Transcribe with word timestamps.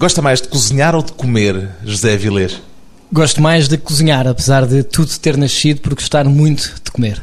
Gosta 0.00 0.22
mais 0.22 0.40
de 0.40 0.48
cozinhar 0.48 0.94
ou 0.94 1.02
de 1.02 1.12
comer, 1.12 1.68
José 1.84 2.14
Avilés? 2.14 2.58
Gosto 3.12 3.42
mais 3.42 3.68
de 3.68 3.76
cozinhar, 3.76 4.26
apesar 4.26 4.66
de 4.66 4.82
tudo 4.82 5.10
ter 5.18 5.36
nascido 5.36 5.82
por 5.82 5.94
gostar 5.94 6.24
muito 6.24 6.72
de 6.82 6.90
comer. 6.90 7.20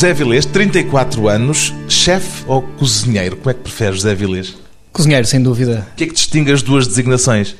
José 0.00 0.12
Avilés, 0.12 0.46
34 0.46 1.28
anos, 1.28 1.74
chefe 1.86 2.42
ou 2.46 2.62
cozinheiro? 2.62 3.36
Como 3.36 3.50
é 3.50 3.52
que 3.52 3.60
prefere 3.60 3.92
José 3.92 4.12
Avilés? 4.12 4.56
Cozinheiro, 4.90 5.26
sem 5.26 5.42
dúvida. 5.42 5.86
O 5.92 5.94
que 5.94 6.04
é 6.04 6.06
que 6.06 6.14
distingue 6.14 6.50
as 6.50 6.62
duas 6.62 6.86
designações? 6.86 7.54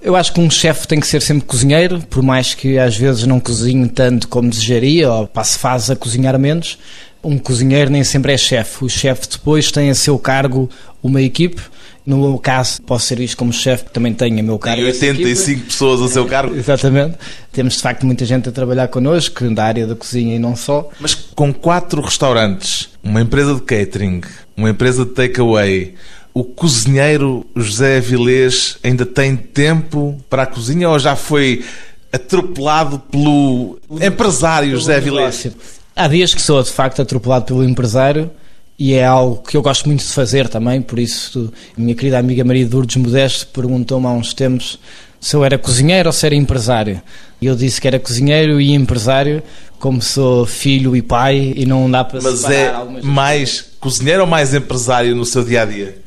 Eu 0.00 0.14
acho 0.14 0.32
que 0.32 0.38
um 0.38 0.48
chefe 0.48 0.86
tem 0.86 1.00
que 1.00 1.06
ser 1.08 1.20
sempre 1.20 1.44
cozinheiro, 1.44 2.00
por 2.08 2.22
mais 2.22 2.54
que 2.54 2.78
às 2.78 2.96
vezes 2.96 3.26
não 3.26 3.40
cozinhe 3.40 3.88
tanto 3.88 4.28
como 4.28 4.48
desejaria, 4.48 5.10
ou 5.10 5.26
passe 5.26 5.58
fase 5.58 5.90
a 5.90 5.96
cozinhar 5.96 6.38
menos. 6.38 6.78
Um 7.24 7.36
cozinheiro 7.36 7.90
nem 7.90 8.04
sempre 8.04 8.32
é 8.32 8.36
chefe. 8.36 8.84
O 8.84 8.88
chefe 8.88 9.28
depois 9.28 9.72
tem 9.72 9.90
a 9.90 9.96
seu 9.96 10.16
cargo 10.16 10.70
uma 11.02 11.20
equipe. 11.20 11.60
No 12.08 12.16
meu 12.16 12.38
caso, 12.38 12.80
posso 12.80 13.06
ser 13.06 13.20
isto 13.20 13.36
como 13.36 13.52
chefe, 13.52 13.84
que 13.84 13.90
também 13.90 14.14
tenho 14.14 14.40
a 14.40 14.42
meu 14.42 14.58
cargo. 14.58 14.80
Tem 14.80 15.10
85 15.10 15.66
pessoas 15.66 16.00
a 16.00 16.08
seu 16.08 16.24
cargo. 16.24 16.56
Exatamente. 16.56 17.18
Temos 17.52 17.74
de 17.74 17.82
facto 17.82 18.06
muita 18.06 18.24
gente 18.24 18.48
a 18.48 18.52
trabalhar 18.52 18.88
connosco, 18.88 19.44
da 19.50 19.66
área 19.66 19.86
da 19.86 19.94
cozinha 19.94 20.34
e 20.34 20.38
não 20.38 20.56
só. 20.56 20.88
Mas 20.98 21.14
com 21.14 21.52
quatro 21.52 22.00
restaurantes, 22.00 22.88
uma 23.02 23.20
empresa 23.20 23.54
de 23.54 23.60
catering, 23.60 24.22
uma 24.56 24.70
empresa 24.70 25.04
de 25.04 25.10
takeaway, 25.10 25.96
o 26.32 26.44
cozinheiro 26.44 27.44
José 27.54 27.98
Avilés 27.98 28.78
ainda 28.82 29.04
tem 29.04 29.36
tempo 29.36 30.18
para 30.30 30.44
a 30.44 30.46
cozinha 30.46 30.88
ou 30.88 30.98
já 30.98 31.14
foi 31.14 31.62
atropelado 32.10 33.00
pelo 33.00 33.78
empresário 34.00 34.70
José 34.70 34.96
Avilés? 34.96 35.48
Há 35.94 36.08
dias 36.08 36.32
que 36.32 36.40
sou 36.40 36.62
de 36.62 36.70
facto 36.70 37.02
atropelado 37.02 37.44
pelo 37.44 37.62
empresário 37.62 38.30
e 38.78 38.94
é 38.94 39.04
algo 39.04 39.42
que 39.42 39.56
eu 39.56 39.62
gosto 39.62 39.86
muito 39.86 40.00
de 40.00 40.12
fazer 40.12 40.48
também, 40.48 40.80
por 40.80 40.98
isso 40.98 41.52
a 41.76 41.80
minha 41.80 41.94
querida 41.94 42.18
amiga 42.18 42.44
Maria 42.44 42.68
Lourdes 42.70 42.96
Modesto 42.96 43.48
perguntou-me 43.48 44.06
há 44.06 44.10
uns 44.10 44.32
tempos 44.32 44.78
se 45.20 45.34
eu 45.34 45.44
era 45.44 45.58
cozinheiro 45.58 46.08
ou 46.08 46.12
se 46.12 46.24
era 46.24 46.34
empresário. 46.34 47.02
E 47.40 47.46
eu 47.46 47.56
disse 47.56 47.80
que 47.80 47.88
era 47.88 47.98
cozinheiro 47.98 48.60
e 48.60 48.72
empresário, 48.72 49.42
como 49.78 50.00
sou 50.00 50.46
filho 50.46 50.94
e 50.94 51.02
pai 51.02 51.54
e 51.56 51.66
não 51.66 51.90
dá 51.90 52.04
para 52.04 52.20
Mas 52.20 52.44
é 52.44 52.72
mais 53.02 53.64
cozinheiro 53.80 54.22
ou 54.22 54.26
mais 54.28 54.54
empresário 54.54 55.14
no 55.14 55.24
seu 55.24 55.44
dia 55.44 55.62
a 55.62 55.64
dia? 55.64 55.98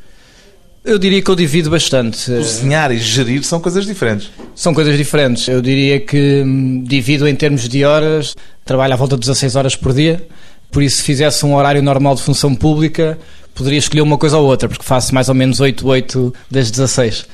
Eu 0.84 0.98
diria 0.98 1.22
que 1.22 1.30
eu 1.30 1.36
divido 1.36 1.70
bastante. 1.70 2.30
Cozinhar 2.30 2.90
e 2.90 2.98
gerir 2.98 3.44
são 3.44 3.60
coisas 3.60 3.86
diferentes. 3.86 4.30
São 4.54 4.74
coisas 4.74 4.96
diferentes. 4.96 5.46
Eu 5.46 5.62
diria 5.62 6.00
que 6.00 6.42
hum, 6.44 6.82
divido 6.82 7.28
em 7.28 7.36
termos 7.36 7.68
de 7.68 7.84
horas, 7.84 8.34
trabalho 8.64 8.94
à 8.94 8.96
volta 8.96 9.14
de 9.14 9.20
16 9.20 9.56
horas 9.56 9.76
por 9.76 9.92
dia. 9.92 10.26
Por 10.72 10.82
isso, 10.82 10.96
se 10.96 11.02
fizesse 11.02 11.44
um 11.44 11.54
horário 11.54 11.82
normal 11.82 12.14
de 12.14 12.22
função 12.22 12.54
pública, 12.54 13.18
poderia 13.54 13.78
escolher 13.78 14.00
uma 14.00 14.16
coisa 14.16 14.38
ou 14.38 14.46
outra, 14.46 14.68
porque 14.70 14.82
faço 14.82 15.14
mais 15.14 15.28
ou 15.28 15.34
menos 15.34 15.60
8, 15.60 15.86
8 15.86 16.34
das 16.50 16.70
16. 16.70 17.26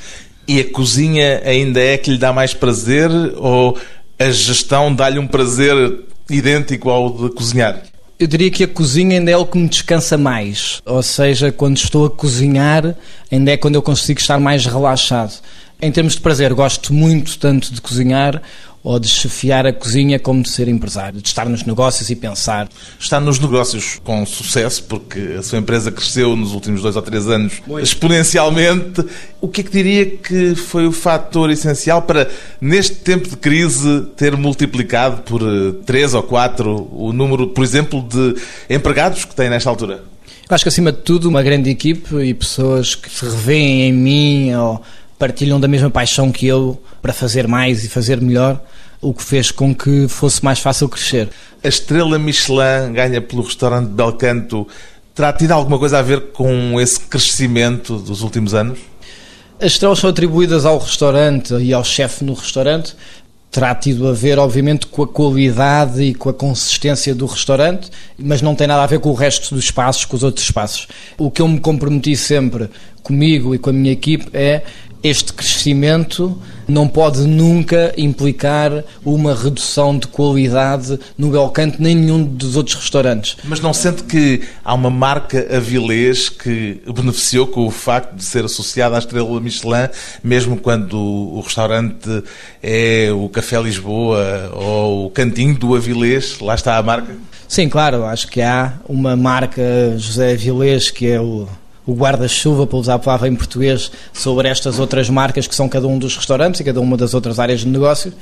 E 0.49 0.61
a 0.61 0.71
cozinha 0.71 1.41
ainda 1.45 1.81
é 1.81 1.97
que 1.97 2.11
lhe 2.11 2.19
dá 2.19 2.33
mais 2.33 2.53
prazer 2.53 3.09
ou 3.37 3.79
a 4.19 4.31
gestão 4.31 4.93
dá-lhe 4.93 5.21
um 5.21 5.27
prazer 5.27 6.01
idêntico 6.29 6.91
ao 6.91 7.11
de 7.11 7.31
cozinhar? 7.31 7.81
Eu 8.19 8.27
diria 8.27 8.51
que 8.51 8.65
a 8.65 8.69
cozinha 8.69 9.19
ainda 9.19 9.31
é 9.31 9.37
o 9.37 9.47
que 9.47 9.57
me 9.57 9.69
descansa 9.69 10.19
mais. 10.19 10.83
Ou 10.85 11.01
seja, 11.05 11.53
quando 11.53 11.77
estou 11.77 12.07
a 12.07 12.11
cozinhar, 12.11 12.97
ainda 13.31 13.53
é 13.53 13.57
quando 13.57 13.77
eu 13.77 13.83
consigo 13.83 14.19
estar 14.19 14.41
mais 14.41 14.67
relaxado. 14.67 15.35
Em 15.81 15.93
termos 15.93 16.15
de 16.15 16.21
prazer, 16.21 16.53
gosto 16.55 16.93
muito 16.93 17.39
tanto 17.39 17.73
de 17.73 17.81
cozinhar 17.81 18.43
ou 18.83 18.99
de 18.99 19.09
chefiar 19.09 19.67
a 19.67 19.73
cozinha 19.73 20.19
como 20.19 20.43
de 20.43 20.51
ser 20.51 20.69
empresário, 20.69 21.21
de 21.21 21.29
estar 21.29 21.49
nos 21.49 21.65
negócios 21.65 22.09
e 22.11 22.17
pensar. 22.17 22.69
Está 22.99 23.21
nos 23.21 23.39
negócios 23.39 24.01
com 24.05 24.25
sucesso, 24.25 24.85
porque 24.85 25.37
a 25.39 25.43
sua 25.43 25.59
empresa 25.59 25.91
cresceu 25.91 26.37
nos 26.37 26.53
últimos 26.53 26.83
dois 26.83 26.97
ou 26.97 27.03
três 27.03 27.27
anos 27.29 27.55
muito. 27.67 27.85
exponencialmente. 27.85 29.05
O 29.41 29.49
que 29.49 29.61
é 29.61 29.65
que 29.65 29.71
diria 29.71 30.07
que 30.07 30.55
foi 30.55 30.87
o 30.87 30.93
fator 30.93 31.51
essencial 31.51 32.03
para, 32.03 32.31
neste 32.61 32.97
tempo 32.97 33.29
de 33.29 33.37
crise, 33.37 34.07
ter 34.17 34.37
multiplicado 34.37 35.23
por 35.23 35.43
eh, 35.43 35.73
três 35.85 36.15
ou 36.15 36.23
quatro 36.23 36.89
o 36.93 37.13
número, 37.13 37.49
por 37.49 37.63
exemplo, 37.63 38.03
de 38.03 38.37
empregados 38.69 39.25
que 39.25 39.35
tem 39.35 39.51
nesta 39.51 39.71
altura? 39.71 40.03
Eu 40.49 40.55
acho 40.55 40.65
que, 40.65 40.69
acima 40.69 40.91
de 40.91 40.99
tudo, 40.99 41.29
uma 41.29 41.43
grande 41.43 41.69
equipe 41.69 42.17
e 42.23 42.33
pessoas 42.33 42.95
que 42.95 43.11
se 43.11 43.23
revêem 43.23 43.83
em 43.83 43.93
mim 43.93 44.55
ou 44.55 44.83
partilham 45.19 45.59
da 45.59 45.67
mesma 45.67 45.91
paixão 45.91 46.31
que 46.31 46.47
eu 46.47 46.81
para 47.03 47.13
fazer 47.13 47.49
mais 47.49 47.85
e 47.85 47.89
fazer 47.89 48.21
melhor, 48.21 48.61
o 49.01 49.13
que 49.13 49.23
fez 49.23 49.51
com 49.51 49.75
que 49.75 50.07
fosse 50.09 50.45
mais 50.45 50.59
fácil 50.59 50.89
crescer. 50.89 51.29
A 51.63 51.69
estrela 51.69 52.19
Michelin 52.19 52.93
ganha 52.93 53.21
pelo 53.21 53.43
restaurante 53.43 53.89
Belcanto 53.89 54.67
terá 55.19 55.33
tido 55.33 55.51
alguma 55.51 55.79
coisa 55.81 55.99
a 55.99 56.03
ver 56.03 56.27
com 56.33 56.81
esse 56.81 57.01
crescimento 57.01 57.99
dos 57.99 58.23
últimos 58.23 58.55
anos? 58.55 58.79
As 59.61 59.73
estrelas 59.73 59.99
são 59.99 60.11
atribuídas 60.11 60.65
ao 60.65 60.79
restaurante 60.79 61.53
e 61.55 61.75
ao 61.75 61.83
chefe 61.83 62.25
no 62.25 62.35
restaurante. 62.35 62.95
Terá 63.51 63.75
tido 63.75 64.07
a 64.07 64.13
ver, 64.13 64.39
obviamente, 64.39 64.87
com 64.87 65.03
a 65.03 65.09
qualidade 65.09 66.01
e 66.03 66.15
com 66.15 66.29
a 66.29 66.35
consistência 66.35 67.13
do 67.17 67.27
restaurante, 67.27 67.91
mas 68.17 68.41
não 68.41 68.55
tem 68.55 68.69
nada 68.69 68.85
a 68.85 68.87
ver 68.87 69.01
com 69.01 69.09
o 69.09 69.15
resto 69.15 69.53
dos 69.53 69.65
espaços, 69.65 70.05
com 70.05 70.17
os 70.17 70.23
outros 70.23 70.45
espaços. 70.45 70.87
O 71.17 71.31
que 71.31 71.43
eu 71.43 71.49
me 71.49 71.59
comprometi 71.59 72.15
sempre 72.15 72.71
comigo 73.03 73.53
e 73.55 73.59
com 73.59 73.71
a 73.71 73.73
minha 73.73 73.91
equipe 73.91 74.29
é 74.33 74.63
este 75.03 75.33
crescimento 75.33 76.41
não 76.69 76.87
pode 76.87 77.21
nunca 77.21 77.95
implicar 77.97 78.85
uma 79.05 79.35
redução 79.35 79.99
de 79.99 80.07
qualidade 80.07 81.01
no 81.17 81.31
Belcanto 81.31 81.81
nem 81.81 81.95
nenhum 81.95 82.23
dos 82.23 82.57
outros 82.57 82.77
restaurantes. 82.77 83.37
Mas 83.45 83.61
não 83.61 83.73
sente 83.73 84.03
que 84.03 84.43
há 84.63 84.75
uma 84.75 84.91
marca 84.91 85.57
Avilés 85.57 86.29
que 86.29 86.83
beneficiou 86.95 87.47
com 87.47 87.67
o 87.67 87.71
facto 87.71 88.15
de 88.15 88.25
ser 88.25 88.45
associada 88.45 88.97
à 88.97 88.99
estrela 88.99 89.41
Michelin, 89.41 89.89
mesmo 90.23 90.59
quando 90.59 90.99
o 90.99 91.41
restaurante 91.41 92.23
é 92.63 93.11
o 93.13 93.29
Café 93.31 93.61
Lisboa 93.63 94.51
ou 94.53 95.07
o 95.07 95.11
Cantinho 95.11 95.55
do 95.55 95.75
Avilés, 95.75 96.39
lá 96.41 96.55
está 96.55 96.77
a 96.77 96.83
marca? 96.83 97.17
Sim, 97.49 97.69
claro, 97.71 98.05
acho 98.05 98.29
que 98.29 98.43
há 98.43 98.75
uma 98.87 99.17
marca 99.17 99.63
José 99.97 100.33
Avilés 100.33 100.91
que 100.91 101.07
é 101.07 101.19
o 101.19 101.49
o 101.89 101.95
guarda-chuva, 101.95 102.67
para 102.67 102.77
usar 102.77 102.95
a 102.95 102.99
palavra 102.99 103.29
em 103.29 103.35
português, 103.35 103.91
sobre 104.13 104.47
estas 104.47 104.79
outras 104.79 105.09
marcas 105.09 105.47
que 105.47 105.55
são 105.55 105.67
cada 105.71 105.87
um 105.87 105.99
dos 105.99 106.15
restaurantes 106.15 106.61
e 106.61 106.65
cada 106.65 106.79
uma 106.83 106.99
das 106.99 107.15
outras 107.15 107.39
áreas 107.39 107.61
de 107.61 107.69
negócio. 107.69 108.13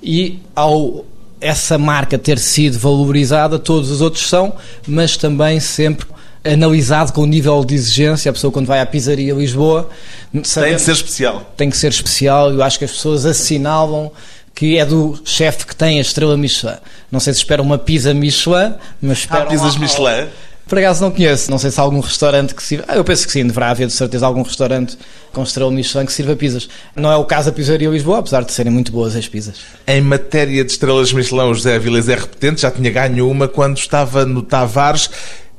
E 0.00 0.38
ao 0.54 1.04
essa 1.40 1.76
marca 1.76 2.16
ter 2.18 2.38
sido 2.38 2.78
valorizada, 2.78 3.58
todos 3.58 3.90
os 3.90 4.00
outros 4.00 4.28
são, 4.28 4.52
mas 4.86 5.16
também 5.16 5.58
sempre 5.58 6.06
analisado 6.44 7.12
com 7.12 7.22
o 7.22 7.26
nível 7.26 7.64
de 7.64 7.74
exigência. 7.74 8.30
A 8.30 8.32
pessoa, 8.32 8.52
quando 8.52 8.66
vai 8.66 8.78
à 8.78 8.86
pizzaria 8.86 9.34
Lisboa, 9.34 9.88
tem 10.32 10.76
de 10.76 10.82
ser 10.82 10.92
especial. 10.92 11.52
Tem 11.56 11.70
que 11.70 11.76
ser 11.76 11.88
especial. 11.88 12.52
Eu 12.52 12.62
acho 12.62 12.78
que 12.78 12.84
as 12.84 12.92
pessoas 12.92 13.26
assinalam 13.26 14.12
que 14.54 14.76
é 14.76 14.84
do 14.84 15.18
chefe 15.24 15.66
que 15.66 15.74
tem 15.74 15.98
a 15.98 16.02
estrela 16.02 16.36
Michelin. 16.36 16.76
Não 17.10 17.18
sei 17.18 17.32
se 17.32 17.40
espera 17.40 17.62
uma 17.62 17.78
pizza 17.78 18.12
Michelin, 18.14 18.74
mas 19.00 19.18
espera. 19.18 19.44
Há 19.44 19.46
pizzas 19.46 19.76
Michelin? 19.76 20.28
Por 20.70 20.78
acaso 20.78 21.02
não 21.02 21.10
conheço, 21.10 21.50
não 21.50 21.58
sei 21.58 21.68
se 21.68 21.80
há 21.80 21.82
algum 21.82 21.98
restaurante 21.98 22.54
que 22.54 22.62
sirva. 22.62 22.84
Ah, 22.86 22.94
eu 22.94 23.02
penso 23.02 23.26
que 23.26 23.32
sim, 23.32 23.44
deverá 23.44 23.70
haver 23.70 23.88
de 23.88 23.92
certeza 23.92 24.24
algum 24.24 24.42
restaurante 24.42 24.96
com 25.32 25.42
estrela 25.42 25.68
Michelin 25.68 26.06
que 26.06 26.12
sirva 26.12 26.36
pizzas. 26.36 26.68
Não 26.94 27.10
é 27.10 27.16
o 27.16 27.24
caso 27.24 27.50
da 27.50 27.52
Pizzaria 27.52 27.88
Lisboa, 27.88 28.20
apesar 28.20 28.44
de 28.44 28.52
serem 28.52 28.72
muito 28.72 28.92
boas 28.92 29.16
as 29.16 29.26
pizzas. 29.26 29.56
Em 29.84 30.00
matéria 30.00 30.64
de 30.64 30.70
estrelas 30.70 31.12
Michelin, 31.12 31.50
o 31.50 31.54
José 31.54 31.74
Avilés 31.74 32.08
é 32.08 32.14
repetente, 32.14 32.60
já 32.60 32.70
tinha 32.70 32.88
ganho 32.88 33.28
uma 33.28 33.48
quando 33.48 33.78
estava 33.78 34.24
no 34.24 34.42
Tavares. 34.42 35.10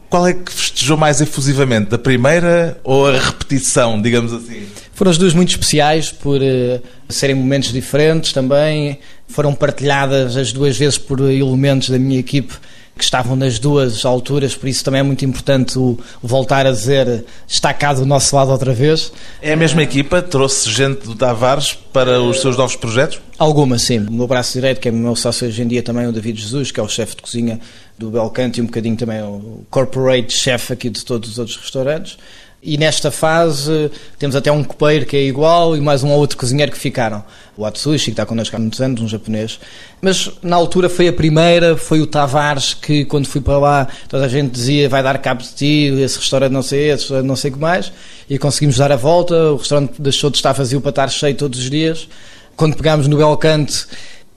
Qual 0.10 0.25
é 0.25 0.34
que 0.34 0.50
festejou 0.50 0.96
mais 0.96 1.19
efusivamente, 1.19 1.94
a 1.94 1.98
primeira 1.98 2.80
ou 2.81 3.06
a 3.06 3.19
repetição, 3.19 4.02
digamos 4.02 4.31
assim? 4.31 4.66
Foram 4.94 5.12
as 5.12 5.18
duas 5.18 5.34
muito 5.34 5.50
especiais 5.50 6.10
por 6.10 6.40
uh, 6.42 6.81
serem 7.10 7.36
momentos 7.36 7.74
diferentes 7.74 8.31
também. 8.31 8.98
Foram 9.28 9.54
partilhadas 9.54 10.38
as 10.38 10.54
duas 10.54 10.78
vezes 10.78 10.98
por 10.98 11.19
elementos 11.19 11.90
da 11.90 12.00
minha 12.00 12.18
equipe 12.18 12.54
que 13.01 13.06
estavam 13.06 13.36
nas 13.36 13.57
duas 13.57 14.06
alturas, 14.06 14.53
por 14.53 14.69
isso 14.69 14.83
também 14.83 15.00
é 15.00 15.03
muito 15.03 15.25
importante 15.25 15.80
o, 15.80 15.98
o 16.21 16.27
voltar 16.27 16.68
a 16.68 16.71
dizer 16.71 17.25
está 17.48 17.74
cá 17.74 17.94
do 17.94 18.06
nosso 18.06 18.36
lado 18.36 18.51
outra 18.51 18.74
vez. 18.74 19.12
É 19.42 19.53
a 19.53 19.57
mesma 19.57 19.81
equipa? 19.81 20.21
Trouxe 20.21 20.69
gente 20.69 21.07
do 21.07 21.15
Tavares 21.15 21.74
para 21.92 22.21
os 22.21 22.42
seus 22.42 22.56
novos 22.56 22.75
projetos? 22.75 23.19
Algumas, 23.39 23.81
sim. 23.81 23.98
O 23.98 24.12
meu 24.12 24.27
braço 24.27 24.53
direito, 24.53 24.80
que 24.80 24.88
é 24.88 24.92
o 24.92 24.94
meu 24.94 25.15
sócio 25.15 25.48
hoje 25.48 25.63
em 25.63 25.68
dia 25.68 25.81
também, 25.81 26.06
o 26.06 26.12
David 26.12 26.39
Jesus, 26.39 26.71
que 26.71 26.80
é 26.80 26.83
o 26.83 26.88
chefe 26.88 27.15
de 27.15 27.24
cozinha 27.24 27.59
do 27.98 28.12
Belcanto 28.12 28.59
e 28.59 28.62
um 28.62 28.68
bocadinho 28.68 28.95
também 28.95 29.19
o 29.24 29.65
corporate 29.71 30.31
chef 30.31 30.71
aqui 30.71 30.88
de 30.88 31.03
todos 31.03 31.31
os 31.31 31.39
outros 31.39 31.57
restaurantes. 31.57 32.19
E 32.63 32.78
nesta 32.78 33.10
fase 33.10 33.90
temos 34.19 34.36
até 34.36 34.52
um 34.52 34.63
copeiro 34.63 35.04
que 35.08 35.18
é 35.18 35.24
igual 35.24 35.75
e 35.75 35.81
mais 35.81 36.04
um 36.04 36.10
ou 36.10 36.19
outro 36.19 36.38
cozinheiro 36.38 36.72
que 36.72 36.78
ficaram. 36.78 37.24
O 37.58 37.66
Atsushi, 37.66 38.06
que 38.06 38.12
está 38.12 38.24
connosco 38.24 38.56
há 38.56 38.60
muitos 38.60 38.80
anos, 38.80 39.02
um 39.02 39.08
japonês. 39.08 39.60
Mas 40.00 40.30
na 40.44 40.58
altura 40.58 40.88
foi 40.88 41.08
a 41.08 41.13
primeira, 41.13 41.75
foi 41.75 42.02
o 42.02 42.06
Tavares 42.06 42.75
que 42.75 43.04
quando 43.06 43.28
fui 43.28 43.42
para 43.42 43.58
lá 43.58 43.88
toda 44.08 44.25
a 44.25 44.28
gente 44.28 44.52
dizia 44.52 44.88
vai 44.88 45.02
dar 45.02 45.18
cabo 45.18 45.42
de 45.42 45.50
ti, 45.54 45.88
esse 46.02 46.19
restaurante 46.19 46.52
não 46.52 46.62
sei 46.62 46.92
esse, 46.92 47.12
não 47.24 47.36
sei 47.36 47.50
o 47.50 47.56
que 47.56 47.60
mais. 47.60 47.92
E 48.30 48.38
conseguimos 48.38 48.78
dar 48.78 48.92
a 48.92 48.96
volta, 48.96 49.34
o 49.54 49.56
restaurante 49.56 50.00
deixou 50.00 50.30
de 50.30 50.38
estar 50.38 50.52
vazio 50.52 50.80
para 50.80 50.92
estar 50.92 51.08
cheio 51.10 51.36
todos 51.36 51.58
os 51.58 51.68
dias. 51.68 52.08
Quando 52.56 52.75
pegámos 52.75 53.08
no 53.08 53.18
Belcanto 53.18 53.88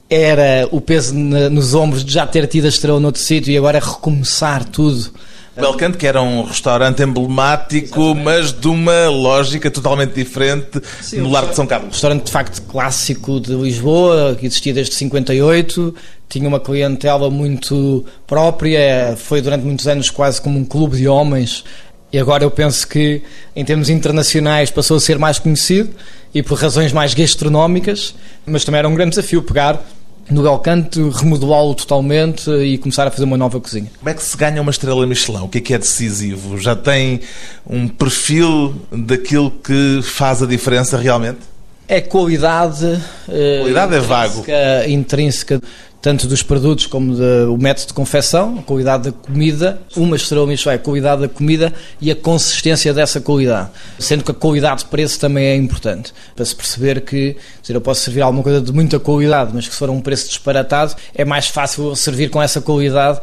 era 0.09 0.67
o 0.71 0.81
peso 0.81 1.15
nos 1.15 1.75
ombros 1.75 2.03
de 2.03 2.13
já 2.13 2.27
ter 2.27 2.47
tido 2.47 2.65
a 2.65 2.69
estrela 2.69 2.99
noutro 2.99 3.21
sítio 3.21 3.53
e 3.53 3.59
agora 3.59 3.79
recomeçar 3.79 4.65
tudo 4.65 5.13
Belcanto, 5.57 5.97
que 5.97 6.07
era 6.07 6.21
um 6.21 6.43
restaurante 6.43 7.03
emblemático, 7.03 8.01
Exatamente. 8.01 8.25
mas 8.25 8.53
de 8.53 8.69
uma 8.69 9.09
lógica 9.09 9.71
totalmente 9.71 10.13
diferente 10.13 10.81
Sim, 11.01 11.19
no 11.19 11.31
Largo 11.31 11.51
de 11.51 11.57
São 11.57 11.67
Carlos. 11.67 11.89
Um 11.89 11.93
restaurante, 11.93 12.25
de 12.25 12.33
facto, 12.33 12.63
clássico 12.63 13.41
de 13.41 13.55
Lisboa, 13.55 14.37
que 14.39 14.47
existia 14.47 14.75
desde 14.75 14.95
58, 14.95 15.95
tinha 16.29 16.49
uma 16.49 16.59
clientela 16.59 17.31
muito 17.31 18.05
própria, 18.27 19.15
foi 19.17 19.41
durante 19.41 19.65
muitos 19.65 19.87
anos 19.87 20.11
quase 20.11 20.41
como 20.41 20.59
um 20.59 20.65
clube 20.65 20.97
de 20.97 21.07
homens, 21.07 21.65
e 22.13 22.19
agora 22.19 22.45
eu 22.45 22.51
penso 22.51 22.87
que, 22.87 23.23
em 23.55 23.65
termos 23.65 23.89
internacionais, 23.89 24.71
passou 24.71 24.97
a 24.97 25.01
ser 25.01 25.19
mais 25.19 25.39
conhecido, 25.39 25.91
e 26.35 26.43
por 26.43 26.59
razões 26.59 26.93
mais 26.93 27.15
gastronómicas, 27.15 28.15
mas 28.45 28.65
também 28.65 28.81
era 28.81 28.89
um 28.89 28.95
grande 28.95 29.11
desafio 29.11 29.43
pegar 29.43 29.85
no 30.31 30.43
Belcanto, 30.43 31.11
remodelá-lo 31.11 31.75
totalmente 31.75 32.51
e 32.51 32.79
começar 32.79 33.07
a 33.07 33.11
fazer 33.11 33.25
uma 33.25 33.37
nova 33.37 33.61
cozinha. 33.61 33.91
Como 33.99 34.09
é 34.09 34.15
que 34.15 34.23
se 34.23 34.37
ganha 34.37 34.61
uma 34.61 34.71
estrela 34.71 35.07
Michelin? 35.07 35.43
O 35.43 35.49
que 35.49 35.59
é 35.59 35.61
que 35.61 35.75
é 35.75 35.79
decisivo? 35.79 36.59
Já 36.59 36.75
tem 36.75 37.21
um 37.69 37.89
perfil 37.89 38.75
daquilo 38.91 39.51
que 39.51 40.01
faz 40.03 40.43
a 40.43 40.47
diferença 40.47 40.97
realmente? 40.97 41.39
É 41.87 42.01
qualidade. 42.01 42.99
Qualidade 43.27 43.95
é 43.95 44.01
vago. 44.01 44.45
Intrínseca 44.89 45.61
tanto 46.05 46.27
dos 46.27 46.43
produtos 46.43 46.85
como 46.85 47.15
do 47.15 47.57
método 47.57 47.87
de 47.87 47.95
confecção, 47.95 48.59
a 48.59 48.63
qualidade 48.63 49.05
da 49.05 49.13
comida, 49.13 49.81
uma 49.97 50.17
estrela 50.17 50.47
Michelin, 50.47 50.75
a 50.75 50.79
qualidade 50.79 51.23
da 51.23 51.29
comida 51.31 51.73
e 51.99 52.11
a 52.11 52.15
consistência 52.15 52.93
dessa 52.93 53.23
qualidade. 53.23 53.71
Sendo 53.99 54.23
que 54.23 54.31
a 54.31 54.35
qualidade 54.35 54.81
de 54.81 54.91
preço 54.91 55.19
também 55.19 55.47
é 55.47 55.57
importante, 55.57 56.13
para 56.37 56.45
se 56.45 56.55
perceber 56.55 57.01
que 57.01 57.39
dizer, 57.63 57.75
eu 57.75 57.81
posso 57.81 58.03
servir 58.03 58.21
alguma 58.21 58.43
coisa 58.43 58.61
de 58.61 58.71
muita 58.71 59.01
qualidade, 59.01 59.53
mas 59.55 59.67
que 59.67 59.73
se 59.73 59.79
for 59.79 59.89
um 59.89 59.99
preço 59.99 60.29
disparatado, 60.29 60.95
é 61.15 61.25
mais 61.25 61.49
fácil 61.49 61.97
servir 61.97 62.29
com 62.29 62.43
essa 62.43 62.61
qualidade. 62.61 63.19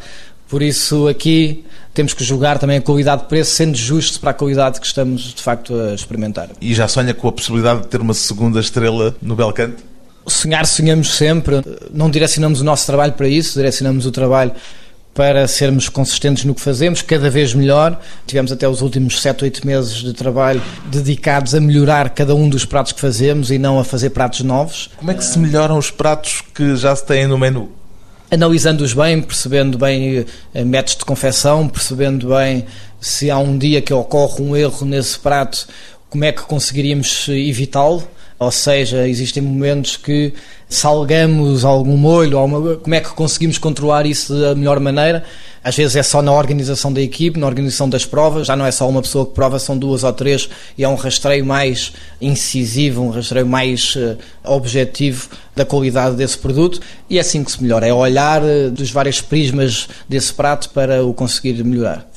Por 0.49 0.63
isso, 0.63 1.07
aqui 1.07 1.63
temos 1.93 2.15
que 2.15 2.23
julgar 2.23 2.57
também 2.57 2.77
a 2.77 2.81
qualidade 2.81 3.21
de 3.21 3.27
preço, 3.27 3.51
sendo 3.51 3.77
justo 3.77 4.19
para 4.19 4.31
a 4.31 4.33
qualidade 4.33 4.79
que 4.79 4.87
estamos 4.87 5.35
de 5.35 5.43
facto 5.43 5.75
a 5.75 5.93
experimentar. 5.93 6.49
E 6.59 6.73
já 6.73 6.87
sonha 6.87 7.13
com 7.13 7.27
a 7.27 7.31
possibilidade 7.31 7.81
de 7.81 7.89
ter 7.89 8.01
uma 8.01 8.15
segunda 8.15 8.59
estrela 8.59 9.15
no 9.21 9.35
Belcanto? 9.35 9.90
Sonhar, 10.27 10.65
sonhamos 10.65 11.15
sempre. 11.15 11.61
Não 11.93 12.09
direcionamos 12.09 12.61
o 12.61 12.63
nosso 12.63 12.85
trabalho 12.85 13.13
para 13.13 13.27
isso, 13.27 13.57
direcionamos 13.57 14.05
o 14.05 14.11
trabalho 14.11 14.51
para 15.13 15.45
sermos 15.47 15.89
consistentes 15.89 16.45
no 16.45 16.55
que 16.55 16.61
fazemos, 16.61 17.01
cada 17.01 17.29
vez 17.29 17.53
melhor. 17.53 17.99
Tivemos 18.25 18.51
até 18.51 18.67
os 18.67 18.81
últimos 18.81 19.21
7, 19.21 19.43
8 19.43 19.67
meses 19.67 19.95
de 19.95 20.13
trabalho 20.13 20.61
dedicados 20.85 21.53
a 21.53 21.59
melhorar 21.59 22.09
cada 22.11 22.33
um 22.33 22.47
dos 22.47 22.65
pratos 22.65 22.93
que 22.93 23.01
fazemos 23.01 23.51
e 23.51 23.57
não 23.57 23.79
a 23.79 23.83
fazer 23.83 24.11
pratos 24.11 24.41
novos. 24.41 24.89
Como 24.97 25.11
é 25.11 25.13
que 25.13 25.23
se 25.23 25.37
melhoram 25.37 25.77
os 25.77 25.91
pratos 25.91 26.41
que 26.53 26.75
já 26.75 26.95
se 26.95 27.05
têm 27.05 27.27
no 27.27 27.37
menu? 27.37 27.69
Analisando-os 28.29 28.93
bem, 28.93 29.21
percebendo 29.21 29.77
bem 29.77 30.25
eh, 30.53 30.63
métodos 30.63 30.95
de 30.95 31.05
confecção, 31.05 31.67
percebendo 31.67 32.29
bem 32.29 32.65
se 33.01 33.29
há 33.29 33.37
um 33.37 33.57
dia 33.57 33.81
que 33.81 33.93
ocorre 33.93 34.41
um 34.41 34.55
erro 34.55 34.85
nesse 34.85 35.19
prato, 35.19 35.67
como 36.09 36.23
é 36.23 36.31
que 36.31 36.41
conseguiríamos 36.43 37.27
evitá-lo 37.27 38.07
ou 38.41 38.49
seja, 38.49 39.07
existem 39.07 39.43
momentos 39.43 39.95
que 39.95 40.33
salgamos 40.67 41.63
algum 41.63 41.95
molho, 41.95 42.39
alguma, 42.39 42.75
como 42.77 42.95
é 42.95 42.99
que 42.99 43.09
conseguimos 43.09 43.59
controlar 43.59 44.07
isso 44.07 44.33
da 44.33 44.55
melhor 44.55 44.79
maneira? 44.79 45.23
Às 45.63 45.75
vezes 45.75 45.95
é 45.95 46.01
só 46.01 46.23
na 46.23 46.33
organização 46.33 46.91
da 46.91 46.99
equipe, 46.99 47.39
na 47.39 47.45
organização 47.45 47.87
das 47.87 48.03
provas, 48.03 48.47
já 48.47 48.55
não 48.55 48.65
é 48.65 48.71
só 48.71 48.89
uma 48.89 49.03
pessoa 49.03 49.27
que 49.27 49.33
prova, 49.33 49.59
são 49.59 49.77
duas 49.77 50.03
ou 50.03 50.11
três, 50.11 50.49
e 50.75 50.83
é 50.83 50.89
um 50.89 50.95
rastreio 50.95 51.45
mais 51.45 51.93
incisivo, 52.19 53.03
um 53.03 53.11
rastreio 53.11 53.45
mais 53.45 53.95
uh, 53.95 54.17
objetivo 54.43 55.29
da 55.55 55.63
qualidade 55.63 56.15
desse 56.15 56.39
produto, 56.39 56.79
e 57.07 57.19
é 57.19 57.21
assim 57.21 57.43
que 57.43 57.51
se 57.51 57.61
melhora, 57.61 57.85
é 57.85 57.93
olhar 57.93 58.41
uh, 58.41 58.71
dos 58.71 58.89
vários 58.89 59.21
prismas 59.21 59.87
desse 60.09 60.33
prato 60.33 60.67
para 60.69 61.05
o 61.05 61.13
conseguir 61.13 61.63
melhorar. 61.63 62.09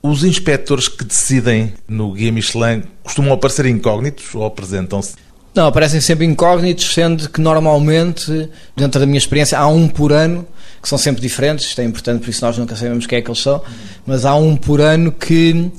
Os 0.00 0.22
inspectores 0.22 0.86
que 0.86 1.02
decidem 1.02 1.72
no 1.88 2.12
Guia 2.12 2.30
Michelin 2.30 2.84
costumam 3.02 3.32
aparecer 3.32 3.66
incógnitos 3.66 4.32
ou 4.36 4.44
apresentam-se? 4.44 5.23
Não, 5.54 5.66
aparecem 5.66 6.00
sempre 6.00 6.26
incógnitos, 6.26 6.92
sendo 6.92 7.28
que 7.28 7.40
normalmente, 7.40 8.50
dentro 8.76 8.98
da 8.98 9.06
minha 9.06 9.18
experiência, 9.18 9.56
há 9.56 9.68
um 9.68 9.86
por 9.86 10.12
ano, 10.12 10.44
que 10.82 10.88
são 10.88 10.98
sempre 10.98 11.22
diferentes, 11.22 11.66
isto 11.66 11.80
é 11.80 11.84
importante, 11.84 12.22
por 12.22 12.28
isso 12.28 12.44
nós 12.44 12.58
nunca 12.58 12.74
sabemos 12.74 13.06
quem 13.06 13.18
é 13.18 13.22
que 13.22 13.30
eles 13.30 13.40
são, 13.40 13.62
mas 14.04 14.24
há 14.24 14.34
um 14.34 14.56
por 14.56 14.80
ano 14.80 15.12
que 15.12 15.70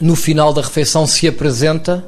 no 0.00 0.14
final 0.14 0.52
da 0.52 0.62
refeição 0.62 1.08
se 1.08 1.26
apresenta 1.26 2.04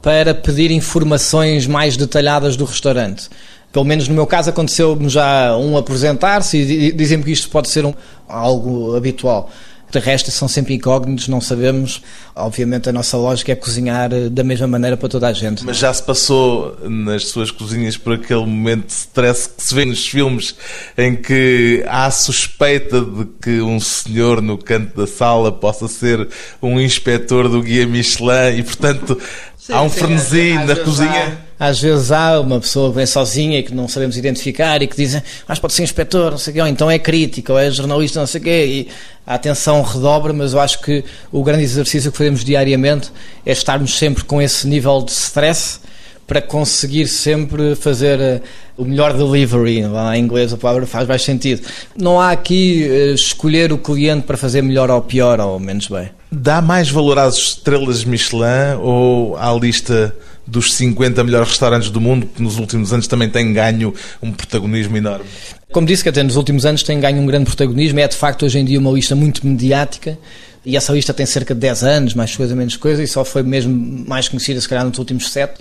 para 0.00 0.34
pedir 0.34 0.70
informações 0.70 1.66
mais 1.66 1.96
detalhadas 1.96 2.56
do 2.56 2.64
restaurante. 2.64 3.28
Pelo 3.70 3.84
menos 3.84 4.08
no 4.08 4.14
meu 4.14 4.26
caso 4.26 4.48
aconteceu-me 4.48 5.08
já 5.10 5.54
um 5.58 5.76
apresentar-se 5.76 6.56
e 6.56 6.90
dizem-me 6.92 7.22
que 7.22 7.32
isto 7.32 7.50
pode 7.50 7.68
ser 7.68 7.84
um, 7.84 7.92
algo 8.26 8.96
habitual. 8.96 9.50
De 9.96 10.00
resto, 10.00 10.30
são 10.30 10.46
sempre 10.46 10.74
incógnitos, 10.74 11.26
não 11.26 11.40
sabemos. 11.40 12.02
Obviamente, 12.34 12.86
a 12.86 12.92
nossa 12.92 13.16
lógica 13.16 13.52
é 13.52 13.54
cozinhar 13.54 14.12
eh, 14.12 14.28
da 14.28 14.44
mesma 14.44 14.66
maneira 14.66 14.94
para 14.94 15.08
toda 15.08 15.26
a 15.26 15.32
gente. 15.32 15.64
Mas 15.64 15.78
já 15.78 15.90
se 15.90 16.02
passou 16.02 16.76
nas 16.86 17.28
suas 17.28 17.50
cozinhas 17.50 17.96
por 17.96 18.12
aquele 18.12 18.44
momento 18.44 18.88
de 18.88 18.92
stress 18.92 19.48
que 19.48 19.62
se 19.62 19.74
vê 19.74 19.86
nos 19.86 20.06
filmes 20.06 20.54
em 20.98 21.16
que 21.16 21.82
há 21.88 22.10
suspeita 22.10 23.00
de 23.00 23.24
que 23.40 23.62
um 23.62 23.80
senhor 23.80 24.42
no 24.42 24.58
canto 24.58 24.94
da 24.94 25.06
sala 25.06 25.50
possa 25.50 25.88
ser 25.88 26.28
um 26.60 26.78
inspetor 26.78 27.48
do 27.48 27.62
guia 27.62 27.86
Michelin 27.86 28.58
e, 28.58 28.62
portanto, 28.62 29.18
sim, 29.56 29.72
há 29.72 29.80
um 29.80 29.88
sim, 29.88 29.98
frenesi 29.98 30.52
na 30.58 30.76
cozinha? 30.76 31.45
Às 31.58 31.80
vezes 31.80 32.12
há 32.12 32.40
uma 32.40 32.60
pessoa 32.60 32.90
que 32.90 32.96
vem 32.96 33.06
sozinha 33.06 33.58
e 33.58 33.62
que 33.62 33.74
não 33.74 33.88
sabemos 33.88 34.16
identificar 34.16 34.82
e 34.82 34.86
que 34.86 34.96
dizem, 34.96 35.22
mas 35.48 35.58
pode 35.58 35.72
ser 35.72 35.82
inspetor, 35.82 36.32
não 36.32 36.38
sei 36.38 36.52
o 36.52 36.54
quê, 36.54 36.60
ou 36.60 36.66
então 36.66 36.90
é 36.90 36.98
crítico, 36.98 37.52
ou 37.52 37.58
é 37.58 37.70
jornalista, 37.70 38.20
não 38.20 38.26
sei 38.26 38.40
o 38.40 38.44
quê, 38.44 38.66
e 38.66 38.88
a 39.26 39.34
atenção 39.34 39.82
redobra, 39.82 40.32
mas 40.32 40.52
eu 40.52 40.60
acho 40.60 40.80
que 40.80 41.04
o 41.32 41.42
grande 41.42 41.64
exercício 41.64 42.12
que 42.12 42.18
fazemos 42.18 42.44
diariamente 42.44 43.10
é 43.44 43.52
estarmos 43.52 43.96
sempre 43.98 44.24
com 44.24 44.40
esse 44.40 44.66
nível 44.66 45.02
de 45.02 45.12
stress 45.12 45.80
para 46.26 46.42
conseguir 46.42 47.06
sempre 47.06 47.74
fazer 47.76 48.20
eh, 48.20 48.40
o 48.76 48.84
melhor 48.84 49.12
delivery. 49.12 49.80
Em 49.80 50.18
inglês 50.18 50.52
a 50.52 50.56
palavra 50.56 50.84
faz 50.84 51.06
mais 51.06 51.22
sentido. 51.22 51.62
Não 51.96 52.20
há 52.20 52.32
aqui 52.32 52.84
eh, 52.84 53.12
escolher 53.12 53.72
o 53.72 53.78
cliente 53.78 54.26
para 54.26 54.36
fazer 54.36 54.60
melhor 54.60 54.90
ou 54.90 55.00
pior 55.00 55.38
ou 55.40 55.60
menos 55.60 55.86
bem. 55.86 56.10
Dá 56.30 56.60
mais 56.60 56.90
valor 56.90 57.18
às 57.18 57.36
estrelas 57.36 58.04
Michelin 58.04 58.76
ou 58.82 59.36
à 59.36 59.52
lista 59.52 60.14
dos 60.46 60.74
50 60.74 61.24
melhores 61.24 61.48
restaurantes 61.48 61.90
do 61.90 62.00
mundo, 62.00 62.26
que 62.26 62.42
nos 62.42 62.58
últimos 62.58 62.92
anos 62.92 63.06
também 63.06 63.28
tem 63.28 63.52
ganho 63.52 63.92
um 64.22 64.32
protagonismo 64.32 64.96
enorme. 64.96 65.26
Como 65.72 65.86
disse, 65.86 66.02
que 66.02 66.08
até 66.08 66.22
nos 66.22 66.36
últimos 66.36 66.64
anos 66.64 66.82
tem 66.82 67.00
ganho 67.00 67.20
um 67.20 67.26
grande 67.26 67.46
protagonismo, 67.46 67.98
é 67.98 68.08
de 68.08 68.16
facto 68.16 68.44
hoje 68.44 68.58
em 68.58 68.64
dia 68.64 68.78
uma 68.78 68.90
lista 68.90 69.14
muito 69.14 69.46
mediática, 69.46 70.16
e 70.64 70.76
essa 70.76 70.92
lista 70.92 71.12
tem 71.12 71.26
cerca 71.26 71.54
de 71.54 71.60
10 71.60 71.84
anos, 71.84 72.14
mais 72.14 72.34
coisa, 72.34 72.54
menos 72.54 72.76
coisa, 72.76 73.02
e 73.02 73.06
só 73.06 73.24
foi 73.24 73.42
mesmo 73.42 74.04
mais 74.06 74.28
conhecida 74.28 74.60
se 74.60 74.68
calhar 74.68 74.84
nos 74.84 74.98
últimos 74.98 75.30
7 75.30 75.54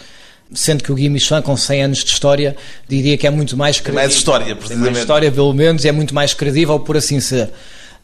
sendo 0.53 0.83
que 0.83 0.91
o 0.91 0.95
Guy 0.95 1.09
Michelin, 1.09 1.41
com 1.41 1.57
100 1.57 1.83
anos 1.83 2.03
de 2.03 2.11
história, 2.11 2.55
diria 2.87 3.17
que 3.17 3.25
é 3.25 3.29
muito 3.29 3.57
mais 3.57 3.79
credível. 3.79 4.03
Mais 4.03 4.13
história, 4.13 4.55
precisamente. 4.55 4.91
mais 4.91 4.99
história, 4.99 5.31
pelo 5.31 5.53
menos, 5.53 5.83
e 5.83 5.87
é 5.87 5.91
muito 5.91 6.13
mais 6.13 6.33
credível, 6.33 6.79
por 6.79 6.97
assim 6.97 7.19
ser 7.19 7.49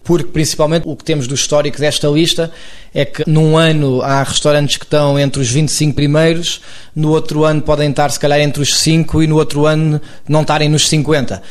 porque 0.03 0.31
principalmente 0.31 0.87
o 0.87 0.95
que 0.95 1.03
temos 1.03 1.27
do 1.27 1.35
histórico 1.35 1.77
desta 1.77 2.07
lista 2.07 2.51
é 2.93 3.05
que 3.05 3.23
num 3.29 3.57
ano 3.57 4.01
há 4.01 4.23
restaurantes 4.23 4.77
que 4.77 4.85
estão 4.85 5.17
entre 5.17 5.41
os 5.41 5.49
25 5.49 5.93
primeiros, 5.93 6.61
no 6.95 7.09
outro 7.09 7.43
ano 7.43 7.61
podem 7.61 7.89
estar 7.89 8.09
se 8.09 8.19
calhar 8.19 8.39
entre 8.39 8.61
os 8.61 8.75
5 8.77 9.23
e 9.23 9.27
no 9.27 9.35
outro 9.35 9.65
ano 9.65 10.01
não 10.27 10.41
estarem 10.41 10.69
nos 10.69 10.89
50. 10.89 11.41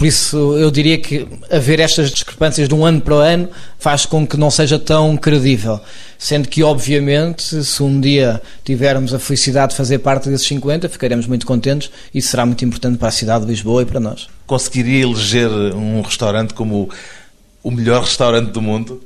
Por 0.00 0.06
isso 0.06 0.56
eu 0.56 0.70
diria 0.70 0.96
que 0.96 1.28
haver 1.50 1.78
estas 1.78 2.10
discrepâncias 2.10 2.66
de 2.66 2.74
um 2.74 2.86
ano 2.86 3.02
para 3.02 3.14
o 3.16 3.18
ano 3.18 3.50
faz 3.78 4.06
com 4.06 4.26
que 4.26 4.34
não 4.34 4.50
seja 4.50 4.78
tão 4.78 5.14
credível. 5.14 5.78
Sendo 6.18 6.48
que, 6.48 6.62
obviamente, 6.62 7.62
se 7.62 7.82
um 7.82 8.00
dia 8.00 8.40
tivermos 8.64 9.12
a 9.12 9.18
felicidade 9.18 9.72
de 9.72 9.76
fazer 9.76 9.98
parte 9.98 10.30
desses 10.30 10.46
50, 10.46 10.88
ficaremos 10.88 11.26
muito 11.26 11.44
contentes 11.44 11.90
e 12.14 12.22
será 12.22 12.46
muito 12.46 12.64
importante 12.64 12.96
para 12.96 13.08
a 13.08 13.10
cidade 13.10 13.44
de 13.44 13.50
Lisboa 13.50 13.82
e 13.82 13.84
para 13.84 14.00
nós. 14.00 14.26
Conseguiria 14.46 15.02
eleger 15.02 15.50
um 15.50 16.00
restaurante 16.00 16.54
como 16.54 16.88
o 17.62 17.70
melhor 17.70 18.02
restaurante 18.02 18.50
do 18.50 18.62
mundo? 18.62 19.02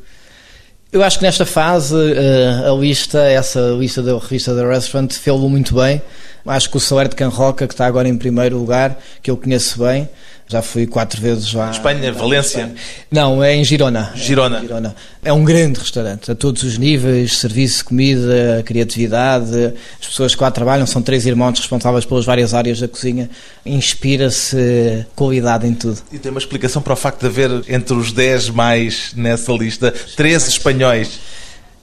Eu 0.95 1.03
acho 1.03 1.19
que 1.19 1.25
nesta 1.25 1.45
fase 1.45 1.97
eh, 1.97 2.69
a 2.69 2.73
lista, 2.73 3.19
essa 3.19 3.61
lista 3.77 4.01
da 4.01 4.17
revista 4.17 4.55
da 4.55 4.65
Restaurant, 4.65 5.11
fez-lo 5.13 5.51
muito 5.51 5.75
bem. 5.75 6.01
Acho 6.47 6.71
que 6.71 6.77
o 6.77 6.81
Soler 6.81 7.09
de 7.09 7.17
Canroca, 7.17 7.67
que 7.67 7.75
está 7.75 7.85
agora 7.85 8.09
em 8.09 8.17
primeiro 8.17 8.57
lugar, 8.59 8.97
que 9.21 9.29
eu 9.29 9.37
conheço 9.37 9.83
bem, 9.83 10.09
já 10.55 10.63
fui 10.63 10.87
quatro 10.87 11.21
vezes 11.21 11.53
lá. 11.53 11.69
Espanha, 11.71 12.13
Valência? 12.13 12.73
Não, 13.11 13.43
é 13.43 13.57
em 13.57 13.65
Girona. 13.65 14.13
Girona. 14.15 14.59
É, 14.59 14.61
Girona. 14.61 14.97
é 15.25 15.33
um 15.33 15.43
grande 15.43 15.81
restaurante, 15.81 16.31
a 16.31 16.35
todos 16.35 16.63
os 16.63 16.79
níveis, 16.79 17.39
serviço, 17.39 17.85
comida, 17.85 18.63
criatividade. 18.65 19.75
As 20.01 20.07
pessoas 20.07 20.33
que 20.33 20.41
lá 20.41 20.53
trabalham 20.53 20.87
são 20.87 21.03
três 21.03 21.27
irmãos 21.27 21.59
responsáveis 21.59 22.05
pelas 22.05 22.25
várias 22.25 22.55
áreas 22.55 22.79
da 22.79 22.87
cozinha. 22.87 23.29
Inspira-se 23.67 25.05
qualidade 25.17 25.67
em 25.67 25.75
tudo. 25.75 25.99
E 26.13 26.19
tem 26.21 26.31
uma 26.31 26.39
explicação 26.39 26.81
para 26.81 26.93
o 26.93 26.97
facto 26.97 27.21
de 27.21 27.27
haver 27.27 27.65
entre 27.69 27.95
os 27.95 28.13
dez 28.13 28.49
mais 28.49 29.13
nessa 29.17 29.51
lista, 29.53 29.93
três 30.15 30.47
espanhóis. 30.47 31.19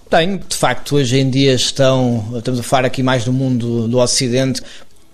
Tenho, 0.10 0.40
de 0.40 0.56
facto, 0.56 0.96
hoje 0.96 1.20
em 1.20 1.30
dia 1.30 1.54
estão, 1.54 2.34
estamos 2.38 2.60
a 2.60 2.64
falar 2.64 2.86
aqui 2.86 3.04
mais 3.04 3.26
do 3.26 3.34
mundo 3.34 3.88
do 3.88 3.98
Ocidente, 3.98 4.62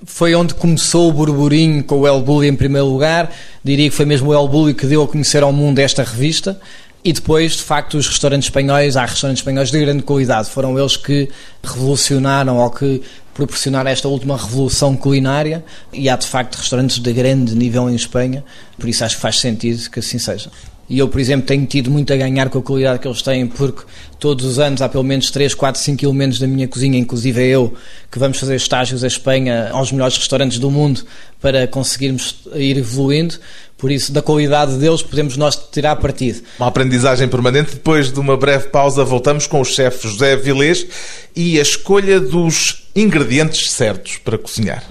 foi 0.06 0.36
onde 0.36 0.54
começou 0.54 1.10
o 1.10 1.13
burburinho 1.13 1.84
com 1.84 2.01
o 2.01 2.08
El 2.08 2.22
Bulli 2.22 2.48
em 2.48 2.56
primeiro 2.56 2.88
lugar. 2.88 3.34
Diria 3.63 3.89
que 3.89 3.96
foi 3.96 4.06
mesmo 4.06 4.30
o 4.30 4.34
El 4.34 4.48
Bulli 4.48 4.74
que 4.74 4.86
deu 4.86 5.04
a 5.04 5.08
conhecer 5.08 5.44
ao 5.44 5.51
mundo 5.51 5.80
esta 5.80 6.04
revista. 6.04 6.60
E 7.04 7.13
depois, 7.13 7.54
de 7.54 7.63
facto, 7.63 7.98
os 7.98 8.08
restaurantes 8.08 8.48
espanhóis, 8.48 8.98
há 8.98 9.06
restaurantes 9.06 9.42
espanhóis 9.42 9.72
de 9.72 9.80
grande 9.80 10.04
qualidade. 10.04 10.50
Foram 10.50 10.77
eles 10.77 10.98
que 10.98 11.30
revolucionaram 11.63 12.58
ou 12.58 12.70
que 12.70 13.01
proporcionaram 13.34 13.89
esta 13.89 14.08
última 14.08 14.36
revolução 14.36 14.96
culinária. 14.96 15.63
E 15.94 16.10
há, 16.10 16.16
de 16.16 16.27
facto, 16.27 16.56
restaurantes 16.56 17.00
de 17.00 17.13
grande 17.13 17.56
nível 17.56 17.89
em 17.89 17.96
Espanha. 17.96 18.44
Por 18.77 18.89
isso 18.89 19.04
acho 19.04 19.16
que 19.16 19.22
faz 19.22 19.39
sentido 19.39 19.89
que 19.89 20.00
assim 20.00 20.20
seja. 20.20 20.51
E 20.89 21.00
eu, 21.00 21.08
por 21.08 21.20
exemplo, 21.20 21.46
tenho 21.46 21.65
tido 21.65 21.91
muito 21.91 22.13
a 22.13 22.15
ganhar 22.15 22.50
com 22.50 22.60
a 22.60 22.62
qualidade 22.62 23.00
que 23.00 23.08
eles 23.08 23.22
têm, 23.22 23.46
porque 23.46 23.84
todos 24.20 24.46
os 24.46 24.58
anos 24.58 24.82
há 24.82 24.88
pelo 24.88 25.03
menos 25.03 25.29
3, 25.29 25.53
4, 25.53 25.82
5 25.82 26.06
elementos 26.06 26.39
da 26.39 26.48
minha 26.48 26.67
cozinha, 26.67 26.98
inclusive 26.98 27.46
eu, 27.46 27.74
que 28.10 28.17
vamos 28.17 28.39
fazer 28.39 28.56
estágios 28.56 29.03
à 29.03 29.08
Espanha, 29.08 29.70
aos 29.72 29.91
melhores 29.91 30.17
restaurantes 30.17 30.60
do 30.60 30.72
mundo, 30.72 31.01
para 31.41 31.67
conseguirmos 31.67 32.36
ir 32.56 32.77
evoluindo. 32.77 33.36
Por 33.77 33.91
isso, 33.91 34.12
da 34.12 34.22
qualidade 34.22 34.77
deles, 34.77 35.03
podemos 35.03 35.38
nós 35.38 35.56
tirar 35.72 35.96
partido. 35.98 36.41
Uma 36.58 36.67
aprendizagem 36.67 37.27
permanente. 37.27 37.75
Depois 37.75 38.12
de 38.12 38.20
uma 38.20 38.36
breve 38.38 38.70
pausa, 38.70 39.03
voltamos 39.03 39.46
com 39.46 39.62
o 39.62 39.65
chefe 39.65 40.08
José 40.08 40.36
Vilês 40.36 40.88
e 41.36 41.60
a 41.60 41.62
escolha 41.62 42.20
dos 42.20 42.88
ingredientes 42.96 43.70
certos 43.70 44.17
para 44.17 44.38
cozinhar. 44.38 44.84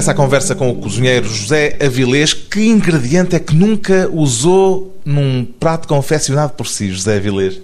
Regressa 0.00 0.12
à 0.12 0.14
conversa 0.14 0.54
com 0.54 0.70
o 0.70 0.74
cozinheiro 0.76 1.28
José 1.28 1.76
Avilés. 1.84 2.32
Que 2.32 2.66
ingrediente 2.66 3.36
é 3.36 3.38
que 3.38 3.54
nunca 3.54 4.08
usou 4.10 4.98
num 5.04 5.44
prato 5.44 5.86
confeccionado 5.86 6.52
por 6.54 6.66
si, 6.66 6.90
José 6.90 7.16
Avilés? 7.16 7.60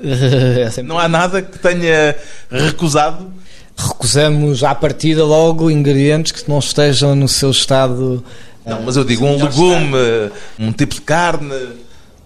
É 0.06 0.82
Não 0.82 0.98
há 0.98 1.08
nada 1.08 1.40
que 1.40 1.58
tenha 1.58 2.14
recusado? 2.50 3.32
Recusamos 3.76 4.62
à 4.62 4.74
partida 4.74 5.24
logo 5.24 5.70
ingredientes 5.70 6.30
que 6.30 6.48
não 6.48 6.58
estejam 6.58 7.14
no 7.16 7.26
seu 7.26 7.50
estado. 7.50 8.22
Não, 8.66 8.82
mas 8.82 8.96
eu 8.96 9.04
digo 9.04 9.24
um 9.24 9.42
legume, 9.42 10.30
um 10.58 10.72
tipo 10.72 10.94
de 10.94 11.00
carne. 11.00 11.54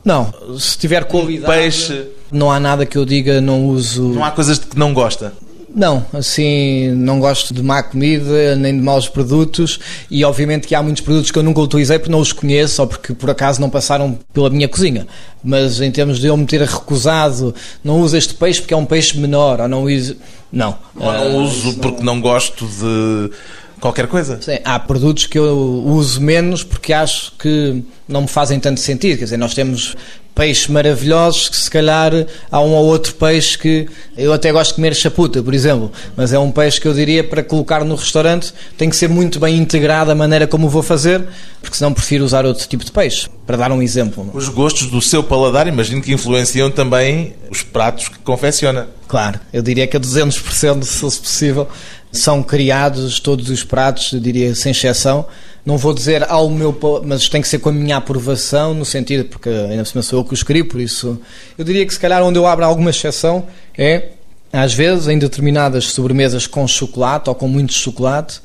Não, 0.05 0.33
se 0.59 0.77
tiver 0.77 1.05
qualidade. 1.05 1.53
Um 1.53 1.55
peixe. 1.55 2.07
Não 2.33 2.51
há 2.51 2.59
nada 2.59 2.85
que 2.85 2.99
eu 2.99 3.05
diga, 3.05 3.41
não 3.41 3.67
uso. 3.67 4.03
Não 4.09 4.25
há 4.25 4.31
coisas 4.33 4.59
de 4.59 4.67
que 4.67 4.79
não 4.79 4.93
gosta? 4.93 5.33
Não, 5.75 6.05
assim, 6.13 6.91
não 6.93 7.21
gosto 7.21 7.53
de 7.53 7.63
má 7.63 7.83
comida, 7.83 8.57
nem 8.57 8.75
de 8.75 8.83
maus 8.83 9.09
produtos 9.09 9.79
e 10.11 10.25
obviamente 10.25 10.67
que 10.67 10.75
há 10.75 10.83
muitos 10.83 11.03
produtos 11.03 11.31
que 11.31 11.39
eu 11.39 11.43
nunca 11.43 11.61
utilizei 11.61 11.99
porque 11.99 12.11
não 12.11 12.21
os 12.21 12.33
conheço 12.33 12.81
ou 12.81 12.89
porque 12.89 13.13
por 13.13 13.31
acaso 13.31 13.61
não 13.61 13.69
passaram 13.69 14.19
pela 14.33 14.49
minha 14.51 14.69
cozinha. 14.69 15.07
Mas 15.45 15.81
em 15.81 15.91
termos 15.91 16.19
de 16.19 16.27
eu 16.27 16.37
me 16.37 16.47
ter 16.47 16.63
recusado, 16.63 17.55
não 17.85 18.01
uso 18.01 18.17
este 18.17 18.35
peixe 18.35 18.61
porque 18.61 18.75
é 18.75 18.77
um 18.77 18.87
peixe 18.87 19.19
menor 19.19 19.61
ou 19.61 19.69
não 19.69 19.85
uso... 19.85 20.17
Não. 20.51 20.79
Ou 20.97 21.13
não 21.13 21.37
uso 21.45 21.75
porque 21.75 22.03
não 22.03 22.21
gosto 22.21 22.67
de 22.67 23.31
qualquer 23.79 24.07
coisa? 24.07 24.41
Sim, 24.41 24.59
há 24.65 24.79
produtos 24.79 25.27
que 25.27 25.39
eu 25.39 25.57
uso 25.87 26.21
menos 26.21 26.65
porque 26.65 26.93
acho 26.93 27.33
que 27.39 27.83
não 28.09 28.23
me 28.23 28.29
fazem 28.29 28.59
tanto 28.59 28.81
sentido. 28.81 29.19
Quer 29.19 29.25
dizer, 29.25 29.37
nós 29.37 29.55
temos 29.55 29.95
peixes 30.39 30.69
maravilhosos 30.69 31.49
que 31.49 31.57
se 31.57 31.69
calhar 31.69 32.13
há 32.49 32.61
um 32.61 32.71
ou 32.71 32.87
outro 32.87 33.13
peixe 33.17 33.59
que 33.59 33.89
eu 34.17 34.33
até 34.33 34.53
gosto 34.53 34.71
de 34.71 34.75
comer 34.77 34.95
chaputa, 34.95 35.43
por 35.43 35.53
exemplo, 35.53 35.91
mas 36.17 36.33
é 36.33 36.39
um 36.39 36.53
peixe 36.53 36.81
que 36.81 36.87
eu 36.87 36.95
diria 36.95 37.25
para 37.25 37.43
colocar 37.43 37.85
no 37.85 37.97
restaurante 37.97 38.55
tem 38.77 38.89
que 38.89 38.95
ser 38.95 39.09
muito 39.09 39.41
bem 39.41 39.57
integrado 39.57 40.13
a 40.13 40.15
maneira 40.15 40.47
como 40.47 40.69
vou 40.69 40.81
fazer, 40.81 41.27
porque 41.61 41.77
senão 41.77 41.93
prefiro 41.93 42.25
usar 42.25 42.47
outro 42.47 42.69
tipo 42.69 42.85
de 42.85 42.93
peixe, 42.93 43.29
para 43.45 43.57
dar 43.57 43.73
um 43.73 43.83
exemplo. 43.83 44.31
Os 44.33 44.49
gostos 44.49 44.87
do 44.87 45.03
seu 45.03 45.25
paladar, 45.25 45.67
imagino 45.67 46.01
que 46.01 46.13
influenciam 46.13 46.71
também 46.71 47.35
os 47.51 47.65
pratos 47.65 48.07
que 48.07 48.21
confecciona. 48.21 48.87
Claro, 49.09 49.41
eu 49.53 49.61
diria 49.61 49.89
que 49.89 49.97
a 49.97 50.01
200%, 50.01 50.85
se 50.85 50.99
fosse 50.99 51.19
possível, 51.19 51.67
são 52.13 52.45
criados 52.45 53.19
todos 53.19 53.51
os 53.51 53.65
pratos, 53.65 54.13
eu 54.13 54.21
diria 54.21 54.55
sem 54.55 54.71
exceção, 54.71 55.27
não 55.69 55.77
vou 55.77 55.93
dizer 55.93 56.25
ao 56.31 56.49
meu, 56.49 56.75
mas 57.05 57.29
tem 57.29 57.43
que 57.43 57.47
ser 57.47 57.59
com 57.59 57.69
a 57.69 57.73
minha 57.73 57.99
aprovação, 57.99 58.73
no 58.73 58.87
sentido, 58.87 59.27
porque 59.27 59.51
ainda 59.51 59.83
por 59.83 59.87
cima 59.87 60.03
sou 60.03 60.21
eu 60.21 60.25
que 60.25 60.33
o 60.33 60.35
escrevo, 60.35 60.67
por 60.67 60.81
isso 60.81 61.21
eu 61.59 61.63
diria 61.63 61.85
que 61.85 61.93
se 61.93 62.01
calhar 62.01 62.23
onde 62.23 62.39
eu 62.39 62.47
abro 62.47 62.65
alguma 62.65 62.89
exceção 62.89 63.47
é, 63.77 64.13
às 64.51 64.73
vezes, 64.73 65.09
em 65.09 65.19
determinadas 65.19 65.85
sobremesas 65.91 66.47
com 66.47 66.67
chocolate 66.67 67.29
ou 67.29 67.35
com 67.35 67.47
muito 67.47 67.75
chocolate, 67.75 68.41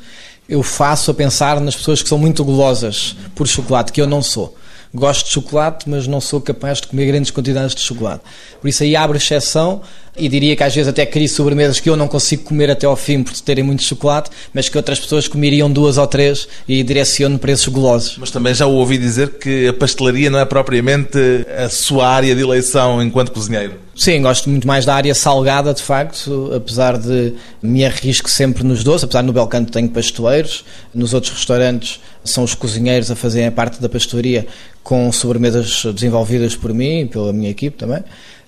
eu 0.49 0.61
faço 0.61 1.11
a 1.11 1.13
pensar 1.13 1.61
nas 1.61 1.77
pessoas 1.77 2.03
que 2.03 2.09
são 2.09 2.17
muito 2.17 2.43
golosas 2.43 3.15
por 3.33 3.47
chocolate, 3.47 3.93
que 3.93 4.01
eu 4.01 4.07
não 4.07 4.21
sou. 4.21 4.57
Gosto 4.93 5.25
de 5.25 5.31
chocolate, 5.31 5.89
mas 5.89 6.05
não 6.05 6.21
sou 6.21 6.39
capaz 6.39 6.79
de 6.79 6.87
comer 6.87 7.07
grandes 7.07 7.31
quantidades 7.31 7.73
de 7.73 7.81
chocolate. 7.81 8.23
Por 8.61 8.67
isso 8.67 8.83
aí 8.83 8.95
abre 8.95 9.17
exceção 9.17 9.81
e 10.15 10.29
diria 10.29 10.55
que 10.55 10.63
às 10.63 10.73
vezes 10.73 10.87
até 10.87 11.03
crio 11.05 11.27
sobremesas 11.27 11.79
que 11.79 11.89
eu 11.89 11.95
não 11.95 12.07
consigo 12.07 12.43
comer 12.43 12.69
até 12.69 12.85
ao 12.85 12.95
fim 12.95 13.23
por 13.23 13.33
terem 13.41 13.63
muito 13.63 13.81
chocolate, 13.81 14.29
mas 14.53 14.69
que 14.69 14.77
outras 14.77 14.99
pessoas 14.99 15.27
comeriam 15.27 15.71
duas 15.71 15.97
ou 15.97 16.05
três 16.05 16.47
e 16.67 16.83
direciono 16.83 17.39
para 17.39 17.51
esses 17.51 17.67
golosos. 17.67 18.17
Mas 18.19 18.29
também 18.29 18.53
já 18.53 18.67
ouvi 18.67 18.99
dizer 18.99 19.39
que 19.39 19.67
a 19.67 19.73
pastelaria 19.73 20.29
não 20.29 20.37
é 20.37 20.45
propriamente 20.45 21.17
a 21.57 21.69
sua 21.69 22.07
área 22.07 22.35
de 22.35 22.41
eleição 22.41 23.01
enquanto 23.01 23.31
cozinheiro. 23.31 23.81
Sim, 23.95 24.23
gosto 24.23 24.49
muito 24.49 24.67
mais 24.67 24.85
da 24.85 24.95
área 24.95 25.13
salgada, 25.13 25.71
de 25.71 25.81
facto, 25.81 26.51
apesar 26.55 26.97
de 26.97 27.33
me 27.61 27.85
arrisco 27.85 28.29
sempre 28.29 28.63
nos 28.63 28.83
doces, 28.83 29.03
apesar 29.03 29.21
de 29.21 29.27
no 29.27 29.33
Belcanto 29.33 29.71
tenho 29.71 29.89
pasteleiros, 29.89 30.65
nos 30.93 31.13
outros 31.13 31.31
restaurantes 31.31 31.99
são 32.23 32.43
os 32.43 32.55
cozinheiros 32.55 33.11
a 33.11 33.15
fazerem 33.15 33.47
a 33.47 33.51
parte 33.51 33.81
da 33.81 33.89
pastelaria 33.89 34.47
com 34.81 35.11
sobremesas 35.11 35.85
desenvolvidas 35.93 36.55
por 36.55 36.73
mim 36.73 37.01
e 37.01 37.05
pela 37.05 37.33
minha 37.33 37.49
equipe 37.49 37.77
também 37.77 38.03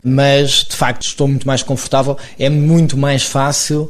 mas 0.08 0.64
de 0.70 0.76
facto 0.76 1.02
estou 1.02 1.28
muito 1.28 1.48
mais 1.48 1.64
confortável, 1.64 2.16
é 2.38 2.48
muito 2.48 2.96
mais 2.96 3.24
fácil 3.24 3.90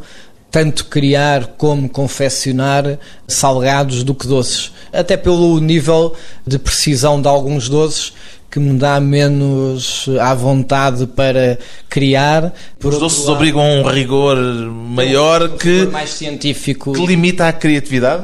tanto 0.50 0.86
criar 0.86 1.48
como 1.58 1.90
confeccionar 1.90 2.98
salgados 3.28 4.02
do 4.06 4.16
que 4.16 4.26
doces. 4.26 4.72
Até 4.94 5.18
pelo 5.18 5.60
nível 5.60 6.16
de 6.48 6.58
precisão 6.58 7.22
de 7.22 7.28
alguns 7.28 7.68
doces 7.68 8.14
que 8.50 8.58
me 8.58 8.80
dá 8.80 9.02
menos 9.02 10.08
à 10.22 10.34
vontade 10.34 11.08
para 11.08 11.60
criar. 11.90 12.54
Por 12.80 12.94
Os 12.94 13.00
doces 13.00 13.26
lado, 13.26 13.34
obrigam 13.34 13.62
a 13.62 13.66
um 13.66 13.84
rigor 13.84 14.38
maior 14.38 15.44
um 15.44 15.58
que, 15.58 15.88
mais 15.88 16.12
científico. 16.12 16.94
que 16.94 17.06
limita 17.06 17.50
a 17.50 17.52
criatividade? 17.52 18.24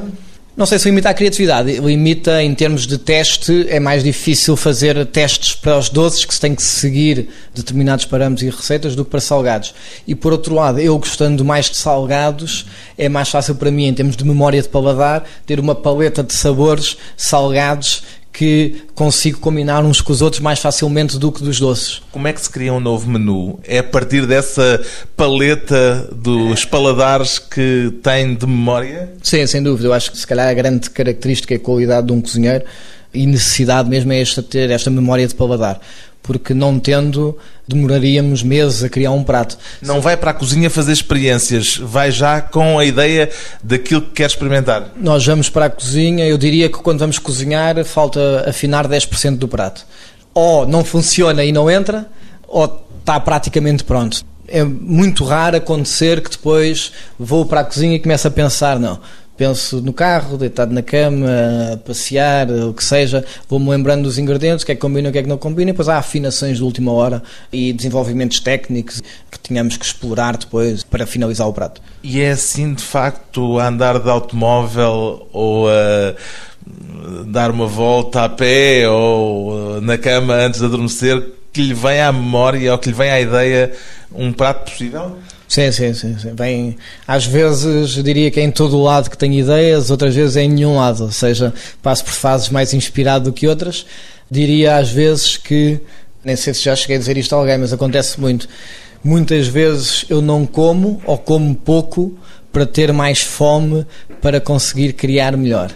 Não 0.54 0.66
sei 0.66 0.78
se 0.78 0.86
limita 0.86 1.08
a 1.08 1.14
criatividade. 1.14 1.80
Limita 1.80 2.42
em 2.42 2.54
termos 2.54 2.86
de 2.86 2.98
teste, 2.98 3.66
é 3.70 3.80
mais 3.80 4.04
difícil 4.04 4.54
fazer 4.54 5.06
testes 5.06 5.54
para 5.54 5.78
os 5.78 5.88
doces 5.88 6.26
que 6.26 6.34
se 6.34 6.40
tem 6.40 6.54
que 6.54 6.62
seguir 6.62 7.30
determinados 7.54 8.04
parâmetros 8.04 8.46
e 8.46 8.54
receitas 8.54 8.94
do 8.94 9.02
que 9.02 9.10
para 9.10 9.20
salgados. 9.20 9.74
E 10.06 10.14
por 10.14 10.30
outro 10.30 10.54
lado, 10.54 10.78
eu 10.78 10.98
gostando 10.98 11.42
mais 11.42 11.70
de 11.70 11.78
salgados, 11.78 12.66
é 12.98 13.08
mais 13.08 13.30
fácil 13.30 13.54
para 13.54 13.70
mim, 13.70 13.86
em 13.86 13.94
termos 13.94 14.14
de 14.14 14.26
memória 14.26 14.60
de 14.60 14.68
paladar, 14.68 15.24
ter 15.46 15.58
uma 15.58 15.74
paleta 15.74 16.22
de 16.22 16.34
sabores 16.34 16.98
salgados 17.16 18.02
que 18.32 18.84
consigo 18.94 19.38
combinar 19.38 19.84
uns 19.84 20.00
com 20.00 20.12
os 20.12 20.22
outros 20.22 20.40
mais 20.40 20.58
facilmente 20.58 21.18
do 21.18 21.30
que 21.30 21.42
dos 21.42 21.60
doces. 21.60 22.00
Como 22.10 22.26
é 22.26 22.32
que 22.32 22.40
se 22.40 22.48
cria 22.48 22.72
um 22.72 22.80
novo 22.80 23.08
menu? 23.10 23.60
É 23.64 23.78
a 23.78 23.84
partir 23.84 24.26
dessa 24.26 24.82
paleta 25.16 26.08
dos 26.14 26.64
paladares 26.64 27.38
que 27.38 27.92
tem 28.02 28.34
de 28.34 28.46
memória? 28.46 29.12
Sim, 29.22 29.46
sem 29.46 29.62
dúvida. 29.62 29.88
Eu 29.88 29.92
acho 29.92 30.10
que 30.10 30.16
se 30.16 30.26
calhar 30.26 30.48
a 30.48 30.54
grande 30.54 30.88
característica 30.88 31.52
e 31.54 31.58
qualidade 31.58 32.06
de 32.06 32.12
um 32.12 32.20
cozinheiro 32.20 32.64
e 33.12 33.26
necessidade 33.26 33.90
mesmo 33.90 34.12
é 34.12 34.20
esta 34.22 34.42
ter 34.42 34.70
esta 34.70 34.90
memória 34.90 35.28
de 35.28 35.34
paladar 35.34 35.78
porque 36.22 36.54
não 36.54 36.78
tendo, 36.78 37.36
demoraríamos 37.72 38.42
meses 38.42 38.82
a 38.82 38.88
criar 38.88 39.10
um 39.10 39.22
prato. 39.22 39.56
Não 39.80 40.00
vai 40.00 40.16
para 40.16 40.30
a 40.30 40.34
cozinha 40.34 40.70
fazer 40.70 40.92
experiências, 40.92 41.76
vai 41.76 42.10
já 42.10 42.40
com 42.40 42.78
a 42.78 42.84
ideia 42.84 43.30
daquilo 43.62 44.02
que 44.02 44.10
quer 44.10 44.26
experimentar. 44.26 44.90
Nós 44.96 45.24
vamos 45.24 45.48
para 45.48 45.66
a 45.66 45.70
cozinha, 45.70 46.26
eu 46.26 46.38
diria 46.38 46.68
que 46.68 46.78
quando 46.78 47.00
vamos 47.00 47.18
cozinhar 47.18 47.82
falta 47.84 48.48
afinar 48.48 48.86
10% 48.86 49.38
do 49.38 49.48
prato. 49.48 49.86
Ou 50.34 50.66
não 50.66 50.84
funciona 50.84 51.44
e 51.44 51.52
não 51.52 51.70
entra, 51.70 52.06
ou 52.48 52.86
está 53.00 53.18
praticamente 53.20 53.84
pronto. 53.84 54.24
É 54.48 54.62
muito 54.64 55.24
raro 55.24 55.56
acontecer 55.56 56.20
que 56.20 56.30
depois 56.30 56.92
vou 57.18 57.46
para 57.46 57.60
a 57.60 57.64
cozinha 57.64 57.96
e 57.96 58.00
começo 58.00 58.28
a 58.28 58.30
pensar, 58.30 58.78
não, 58.78 59.00
penso 59.36 59.80
no 59.80 59.92
carro, 59.92 60.36
deitado 60.36 60.72
na 60.72 60.82
cama, 60.82 61.26
a 61.72 61.76
passear, 61.76 62.50
o 62.50 62.72
que 62.72 62.84
seja, 62.84 63.24
vou-me 63.48 63.68
lembrando 63.70 64.04
dos 64.04 64.18
ingredientes, 64.18 64.62
o 64.62 64.66
que 64.66 64.72
é 64.72 64.74
que 64.74 64.80
combina, 64.80 65.08
o 65.08 65.12
que 65.12 65.18
é 65.18 65.22
que 65.22 65.28
não 65.28 65.38
combina, 65.38 65.70
e 65.70 65.72
depois 65.72 65.88
há 65.88 65.98
afinações 65.98 66.58
de 66.58 66.64
última 66.64 66.92
hora 66.92 67.22
e 67.52 67.72
desenvolvimentos 67.72 68.40
técnicos 68.40 69.02
que 69.30 69.38
tínhamos 69.42 69.76
que 69.76 69.84
explorar 69.84 70.36
depois 70.36 70.82
para 70.84 71.06
finalizar 71.06 71.48
o 71.48 71.52
prato. 71.52 71.80
E 72.02 72.20
é 72.20 72.32
assim, 72.32 72.74
de 72.74 72.82
facto, 72.82 73.58
a 73.58 73.68
andar 73.68 73.98
de 73.98 74.08
automóvel 74.08 75.28
ou 75.32 75.68
a 75.68 76.14
dar 77.26 77.50
uma 77.50 77.66
volta 77.66 78.24
a 78.24 78.28
pé 78.28 78.88
ou 78.88 79.80
na 79.80 79.98
cama 79.98 80.34
antes 80.34 80.60
de 80.60 80.66
adormecer 80.66 81.32
que 81.52 81.62
lhe 81.62 81.74
vem 81.74 82.00
à 82.00 82.10
memória 82.12 82.72
ou 82.72 82.78
que 82.78 82.88
lhe 82.88 82.94
vem 82.94 83.10
à 83.10 83.20
ideia 83.20 83.72
um 84.14 84.32
prato 84.32 84.70
possível? 84.70 85.18
Sim, 85.52 85.70
sim, 85.70 85.92
sim, 85.92 86.18
sim. 86.18 86.34
Bem, 86.34 86.78
às 87.06 87.26
vezes 87.26 88.02
diria 88.02 88.30
que 88.30 88.40
é 88.40 88.42
em 88.42 88.50
todo 88.50 88.74
o 88.74 88.82
lado 88.82 89.10
que 89.10 89.18
tenho 89.18 89.34
ideias, 89.34 89.90
outras 89.90 90.14
vezes 90.14 90.34
é 90.34 90.44
em 90.44 90.48
nenhum 90.48 90.76
lado, 90.76 91.02
ou 91.02 91.12
seja, 91.12 91.52
passo 91.82 92.02
por 92.06 92.14
fases 92.14 92.48
mais 92.48 92.72
inspirado 92.72 93.26
do 93.26 93.34
que 93.34 93.46
outras. 93.46 93.84
Diria 94.30 94.76
às 94.76 94.90
vezes 94.90 95.36
que, 95.36 95.78
nem 96.24 96.36
sei 96.36 96.54
se 96.54 96.62
já 96.62 96.74
cheguei 96.74 96.96
a 96.96 96.98
dizer 96.98 97.18
isto 97.18 97.34
a 97.34 97.38
alguém, 97.38 97.58
mas 97.58 97.70
acontece 97.70 98.18
muito. 98.18 98.48
Muitas 99.04 99.46
vezes 99.46 100.06
eu 100.08 100.22
não 100.22 100.46
como 100.46 101.02
ou 101.04 101.18
como 101.18 101.54
pouco 101.54 102.16
para 102.50 102.64
ter 102.64 102.90
mais 102.90 103.20
fome 103.20 103.86
para 104.22 104.40
conseguir 104.40 104.94
criar 104.94 105.36
melhor. 105.36 105.70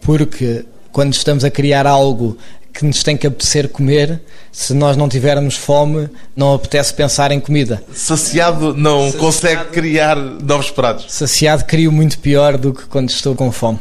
Porque 0.00 0.64
quando 0.92 1.12
estamos 1.12 1.44
a 1.44 1.50
criar 1.50 1.88
algo 1.88 2.38
que 2.72 2.84
nos 2.84 3.02
tem 3.02 3.16
que 3.16 3.26
apetecer 3.26 3.68
comer, 3.68 4.20
se 4.52 4.72
nós 4.72 4.96
não 4.96 5.08
tivermos 5.08 5.56
fome, 5.56 6.08
não 6.36 6.54
apetece 6.54 6.94
pensar 6.94 7.32
em 7.32 7.40
comida. 7.40 7.82
Saciado 7.92 8.74
não 8.74 9.06
Saciado, 9.06 9.18
consegue 9.18 9.64
criar 9.66 10.16
novos 10.16 10.70
pratos. 10.70 11.06
Saciado 11.08 11.64
crio 11.64 11.90
muito 11.90 12.18
pior 12.18 12.56
do 12.56 12.72
que 12.72 12.84
quando 12.86 13.10
estou 13.10 13.34
com 13.34 13.50
fome. 13.50 13.80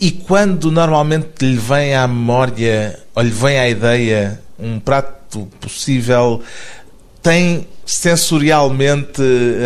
E 0.00 0.10
quando 0.10 0.70
normalmente 0.70 1.44
lhe 1.44 1.56
vem 1.56 1.94
à 1.94 2.06
memória, 2.08 2.98
ou 3.14 3.22
lhe 3.22 3.30
vem 3.30 3.58
à 3.58 3.68
ideia, 3.68 4.40
um 4.58 4.80
prato 4.80 5.48
possível, 5.60 6.42
tem 7.22 7.66
sensorialmente 7.86 9.22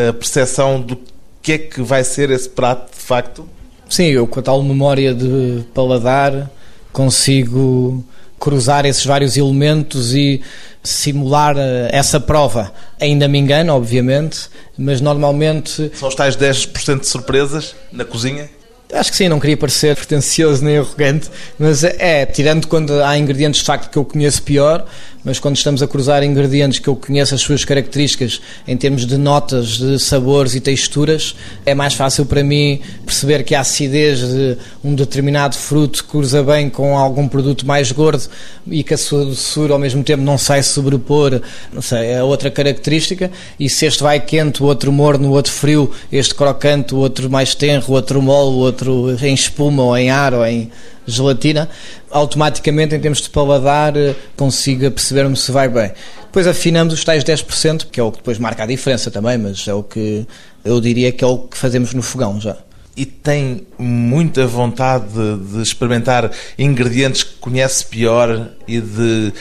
a 0.09 0.12
percepção 0.12 0.81
do 0.81 0.99
que 1.40 1.52
é 1.52 1.59
que 1.59 1.83
vai 1.83 2.05
ser 2.05 2.31
esse 2.31 2.49
prato 2.49 2.90
de 2.97 3.02
facto? 3.02 3.49
Sim, 3.88 4.07
eu 4.07 4.26
com 4.26 4.40
a 4.40 4.43
tal 4.43 4.62
memória 4.62 5.14
de 5.14 5.64
paladar 5.73 6.50
consigo 6.93 8.05
cruzar 8.38 8.87
esses 8.87 9.04
vários 9.04 9.37
elementos 9.37 10.14
e 10.14 10.40
simular 10.83 11.57
eh, 11.59 11.88
essa 11.92 12.21
prova. 12.21 12.73
Ainda 13.00 13.28
me 13.28 13.38
engano, 13.38 13.75
obviamente, 13.75 14.49
mas 14.76 15.00
normalmente. 15.00 15.90
São 15.95 16.09
os 16.09 16.14
tais 16.14 16.37
10% 16.37 17.00
de 17.00 17.07
surpresas 17.07 17.75
na 17.92 18.04
cozinha? 18.04 18.49
Acho 18.90 19.11
que 19.11 19.18
sim, 19.18 19.28
não 19.28 19.38
queria 19.38 19.57
parecer 19.57 19.95
pretencioso 19.95 20.64
nem 20.64 20.78
arrogante, 20.78 21.28
mas 21.59 21.85
é, 21.85 22.25
tirando 22.25 22.66
quando 22.66 23.02
há 23.02 23.18
ingredientes 23.18 23.61
de 23.61 23.66
facto 23.66 23.90
que 23.90 23.99
eu 23.99 24.04
conheço 24.04 24.42
pior, 24.42 24.87
mas 25.23 25.38
quando 25.38 25.57
estamos 25.57 25.83
a 25.83 25.87
cruzar 25.87 26.23
ingredientes 26.23 26.78
que 26.78 26.88
eu 26.88 26.97
conheço 26.97 27.35
as 27.35 27.42
suas 27.42 27.62
características 27.62 28.40
em 28.66 28.76
termos 28.78 29.04
de 29.04 29.18
notas, 29.18 29.76
de 29.76 29.99
sabores 29.99 30.54
e 30.54 30.61
texturas, 30.61 31.35
é 31.66 31.75
mais 31.75 31.92
fácil 31.92 32.25
para 32.25 32.42
mim 32.42 32.80
perceber 33.04 33.42
que 33.42 33.54
a 33.54 33.61
acidez 33.61 34.21
de 34.21 34.57
um 34.83 34.95
determinado 34.95 35.54
fruto 35.54 36.02
cruza 36.04 36.42
bem 36.42 36.71
com 36.71 36.97
algum 36.97 37.28
produto 37.28 37.66
mais 37.66 37.92
gordo 37.92 38.23
e 38.66 38.83
que 38.83 38.95
a 38.95 38.99
sua 38.99 39.25
doçura 39.25 39.74
ao 39.74 39.79
mesmo 39.79 40.03
tempo 40.03 40.22
não 40.22 40.38
sai 40.38 40.62
sobrepor, 40.62 41.42
não 41.72 41.83
sei, 41.83 42.12
é 42.12 42.22
outra 42.22 42.51
característica, 42.51 43.31
e 43.61 43.68
se 43.68 43.85
este 43.85 44.03
vai 44.03 44.20
quente, 44.20 44.62
o 44.62 44.66
outro 44.66 44.90
morno, 44.90 45.29
o 45.29 45.33
outro 45.33 45.53
frio, 45.53 45.90
este 46.11 46.35
crocante, 46.35 46.94
o 46.94 46.98
outro 46.98 47.29
mais 47.29 47.55
tenro, 47.55 47.85
o 47.88 47.92
outro 47.92 48.22
mole, 48.22 48.57
o 48.57 48.59
outro 48.61 48.78
em 49.23 49.35
espuma 49.35 49.83
ou 49.83 49.97
em 49.97 50.11
ar 50.11 50.35
ou 50.35 50.45
em 50.47 50.71
gelatina, 51.07 51.69
automaticamente, 52.11 52.95
em 52.95 53.01
termos 53.01 53.21
de 53.23 53.31
paladar, 53.31 53.97
eh, 53.97 54.14
consiga 54.37 54.91
perceber-me 54.91 55.37
se 55.37 55.51
vai 55.51 55.69
bem. 55.69 55.93
Depois 56.23 56.47
afinamos 56.47 56.93
os 56.93 57.03
tais 57.03 57.25
10%, 57.25 57.87
que 57.91 57.99
é 57.99 58.03
o 58.03 58.12
que 58.12 58.19
depois 58.19 58.38
marca 58.38 58.62
a 58.62 58.67
diferença 58.67 59.11
também, 59.11 59.38
mas 59.38 59.67
é 59.67 59.73
o 59.73 59.83
que 59.83 60.27
eu 60.64 60.81
diria 60.81 61.11
que 61.11 61.25
é 61.25 61.27
o 61.27 61.38
que 61.38 61.57
fazemos 61.57 61.95
no 61.95 62.03
fogão 62.03 62.41
já. 62.41 62.57
E 62.95 63.07
tem 63.07 63.67
muita 63.79 64.47
vontade 64.47 65.07
de 65.53 65.62
experimentar 65.62 66.31
ingredientes 66.59 67.23
que 67.23 67.35
conhece 67.37 67.87
pior 67.87 68.51
e 68.67 68.81
de 68.81 69.33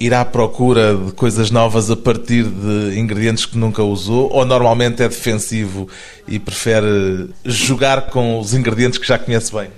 ir 0.00 0.14
à 0.14 0.24
procura 0.24 0.96
de 0.96 1.12
coisas 1.12 1.50
novas 1.50 1.90
a 1.90 1.96
partir 1.96 2.44
de 2.44 2.98
ingredientes 2.98 3.44
que 3.44 3.58
nunca 3.58 3.82
usou? 3.82 4.32
Ou 4.32 4.46
normalmente 4.46 5.02
é 5.02 5.08
defensivo 5.08 5.86
e 6.26 6.38
prefere 6.38 7.28
jogar 7.44 8.06
com 8.06 8.40
os 8.40 8.54
ingredientes 8.54 8.98
que 8.98 9.06
já 9.06 9.18
conhece 9.18 9.52
bem? 9.52 9.68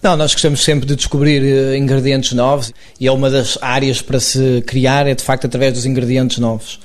Não, 0.00 0.16
nós 0.16 0.32
gostamos 0.32 0.62
sempre 0.62 0.86
de 0.86 0.94
descobrir 0.94 1.42
eh, 1.42 1.76
ingredientes 1.76 2.32
novos 2.32 2.72
e 3.00 3.08
é 3.08 3.12
uma 3.12 3.28
das 3.28 3.58
áreas 3.60 4.00
para 4.00 4.20
se 4.20 4.62
criar, 4.64 5.06
é 5.08 5.14
de 5.14 5.24
facto 5.24 5.46
através 5.46 5.72
dos 5.72 5.84
ingredientes 5.84 6.38
novos. 6.38 6.78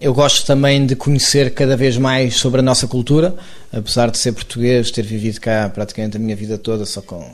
Eu 0.00 0.14
gosto 0.14 0.46
também 0.46 0.84
de 0.86 0.94
conhecer 0.94 1.54
cada 1.54 1.76
vez 1.76 1.96
mais 1.96 2.36
sobre 2.36 2.60
a 2.60 2.62
nossa 2.62 2.86
cultura, 2.86 3.34
apesar 3.72 4.10
de 4.10 4.18
ser 4.18 4.32
português, 4.32 4.90
ter 4.90 5.02
vivido 5.02 5.40
cá 5.40 5.70
praticamente 5.72 6.16
a 6.16 6.20
minha 6.20 6.36
vida 6.36 6.58
toda, 6.58 6.84
só 6.84 7.00
com 7.00 7.24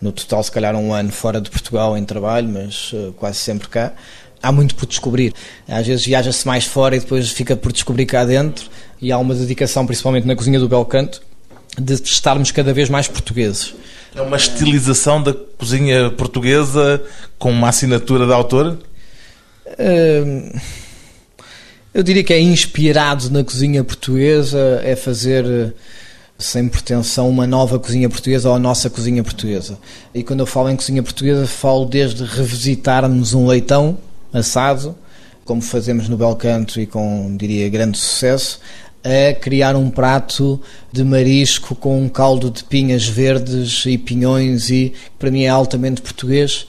no 0.00 0.12
total 0.12 0.42
se 0.42 0.50
calhar 0.50 0.74
um 0.76 0.92
ano 0.92 1.10
fora 1.10 1.40
de 1.40 1.50
Portugal 1.50 1.96
em 1.96 2.04
trabalho, 2.04 2.48
mas 2.48 2.92
uh, 2.92 3.12
quase 3.16 3.38
sempre 3.38 3.68
cá. 3.68 3.92
Há 4.42 4.52
muito 4.52 4.74
por 4.76 4.86
descobrir. 4.86 5.34
Às 5.66 5.86
vezes 5.86 6.04
viaja-se 6.06 6.46
mais 6.46 6.64
fora 6.64 6.96
e 6.96 7.00
depois 7.00 7.30
fica 7.30 7.56
por 7.56 7.72
descobrir 7.72 8.06
cá 8.06 8.24
dentro 8.24 8.70
e 9.00 9.10
há 9.10 9.18
uma 9.18 9.34
dedicação, 9.34 9.84
principalmente 9.84 10.26
na 10.26 10.36
cozinha 10.36 10.60
do 10.60 10.68
Belcanto, 10.68 11.20
de 11.80 11.94
estarmos 11.94 12.50
cada 12.50 12.72
vez 12.72 12.88
mais 12.88 13.08
portugueses. 13.08 13.74
É 14.14 14.22
uma 14.22 14.36
estilização 14.36 15.22
da 15.22 15.32
cozinha 15.32 16.10
portuguesa 16.10 17.02
com 17.38 17.50
uma 17.50 17.68
assinatura 17.68 18.26
de 18.26 18.32
autor? 18.32 18.78
Hum, 19.78 20.52
eu 21.92 22.02
diria 22.02 22.24
que 22.24 22.32
é 22.32 22.40
inspirado 22.40 23.30
na 23.30 23.44
cozinha 23.44 23.84
portuguesa, 23.84 24.80
é 24.84 24.96
fazer 24.96 25.74
sem 26.38 26.68
pretensão 26.68 27.28
uma 27.28 27.46
nova 27.46 27.78
cozinha 27.80 28.08
portuguesa 28.08 28.48
ou 28.48 28.54
a 28.54 28.58
nossa 28.58 28.88
cozinha 28.88 29.24
portuguesa. 29.24 29.76
E 30.14 30.22
quando 30.22 30.40
eu 30.40 30.46
falo 30.46 30.70
em 30.70 30.76
cozinha 30.76 31.02
portuguesa, 31.02 31.46
falo 31.46 31.84
desde 31.84 32.24
revisitarmos 32.24 33.34
um 33.34 33.46
leitão 33.46 33.98
assado, 34.32 34.94
como 35.44 35.60
fazemos 35.60 36.08
no 36.08 36.16
Belcanto 36.16 36.80
e 36.80 36.86
com, 36.86 37.36
diria, 37.36 37.68
grande 37.68 37.98
sucesso, 37.98 38.60
a 39.02 39.34
criar 39.34 39.74
um 39.74 39.90
prato 39.90 40.60
de 40.92 41.02
marisco 41.02 41.74
com 41.74 42.00
um 42.00 42.08
caldo 42.08 42.50
de 42.50 42.62
pinhas 42.62 43.06
verdes 43.06 43.84
e 43.86 43.98
pinhões 43.98 44.70
e 44.70 44.92
para 45.18 45.30
mim 45.30 45.42
é 45.42 45.48
altamente 45.48 46.00
português 46.00 46.66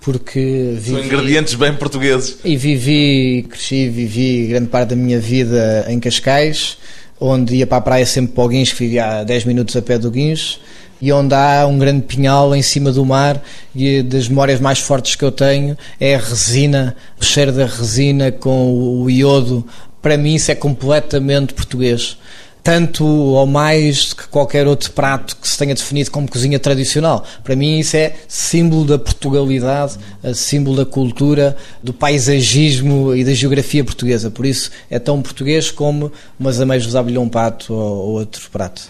porque 0.00 0.72
vivi, 0.74 0.90
São 0.90 1.04
ingredientes 1.04 1.54
bem 1.54 1.74
portugueses. 1.74 2.38
E 2.44 2.56
vivi, 2.56 3.46
cresci, 3.48 3.88
vivi 3.88 4.48
grande 4.48 4.66
parte 4.66 4.90
da 4.90 4.96
minha 4.96 5.20
vida 5.20 5.86
em 5.88 6.00
Cascais, 6.00 6.76
onde 7.22 7.56
ia 7.56 7.66
para 7.66 7.78
a 7.78 7.80
praia 7.80 8.06
sempre 8.06 8.32
para 8.32 8.44
o 8.44 8.48
Guins, 8.48 8.72
que 8.72 8.80
vivia 8.80 9.20
a 9.20 9.24
10 9.24 9.44
minutos 9.44 9.76
a 9.76 9.82
pé 9.82 9.98
do 9.98 10.10
Guins, 10.10 10.58
e 11.00 11.12
onde 11.12 11.34
há 11.34 11.66
um 11.66 11.78
grande 11.78 12.02
pinhal 12.02 12.54
em 12.54 12.62
cima 12.62 12.92
do 12.92 13.04
mar 13.04 13.42
e 13.74 14.02
das 14.02 14.28
memórias 14.28 14.60
mais 14.60 14.78
fortes 14.78 15.14
que 15.14 15.24
eu 15.24 15.32
tenho 15.32 15.76
é 15.98 16.14
a 16.14 16.18
resina, 16.18 16.96
o 17.20 17.24
cheiro 17.24 17.52
da 17.52 17.66
resina 17.66 18.30
com 18.30 19.02
o 19.02 19.10
iodo 19.10 19.66
para 20.02 20.16
mim 20.18 20.34
isso 20.34 20.50
é 20.50 20.54
completamente 20.54 21.54
português. 21.54 22.18
Tanto 22.62 23.04
ou 23.04 23.44
mais 23.46 24.12
que 24.12 24.28
qualquer 24.28 24.68
outro 24.68 24.92
prato 24.92 25.36
que 25.36 25.48
se 25.48 25.58
tenha 25.58 25.74
definido 25.74 26.10
como 26.10 26.30
cozinha 26.30 26.58
tradicional. 26.60 27.24
Para 27.42 27.56
mim 27.56 27.80
isso 27.80 27.96
é 27.96 28.14
símbolo 28.28 28.84
da 28.84 28.98
Portugalidade, 28.98 29.98
símbolo 30.34 30.76
da 30.76 30.86
cultura, 30.86 31.56
do 31.82 31.92
paisagismo 31.92 33.14
e 33.14 33.24
da 33.24 33.34
geografia 33.34 33.82
portuguesa. 33.82 34.30
Por 34.30 34.46
isso 34.46 34.70
é 34.88 34.98
tão 34.98 35.20
português 35.20 35.70
como 35.70 36.12
umas 36.38 36.60
ameijos 36.60 36.94
à 36.94 37.00
um 37.00 37.28
pato 37.28 37.74
ou 37.74 38.12
outro 38.12 38.48
prato. 38.50 38.82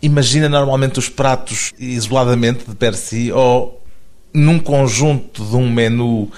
Imagina 0.00 0.48
normalmente 0.48 0.98
os 0.98 1.08
pratos 1.08 1.72
isoladamente 1.78 2.64
de 2.68 2.74
per 2.74 2.94
si 2.94 3.32
ou 3.32 3.82
num 4.32 4.58
conjunto 4.58 5.44
de 5.44 5.56
um 5.56 5.68
menu 5.68 6.30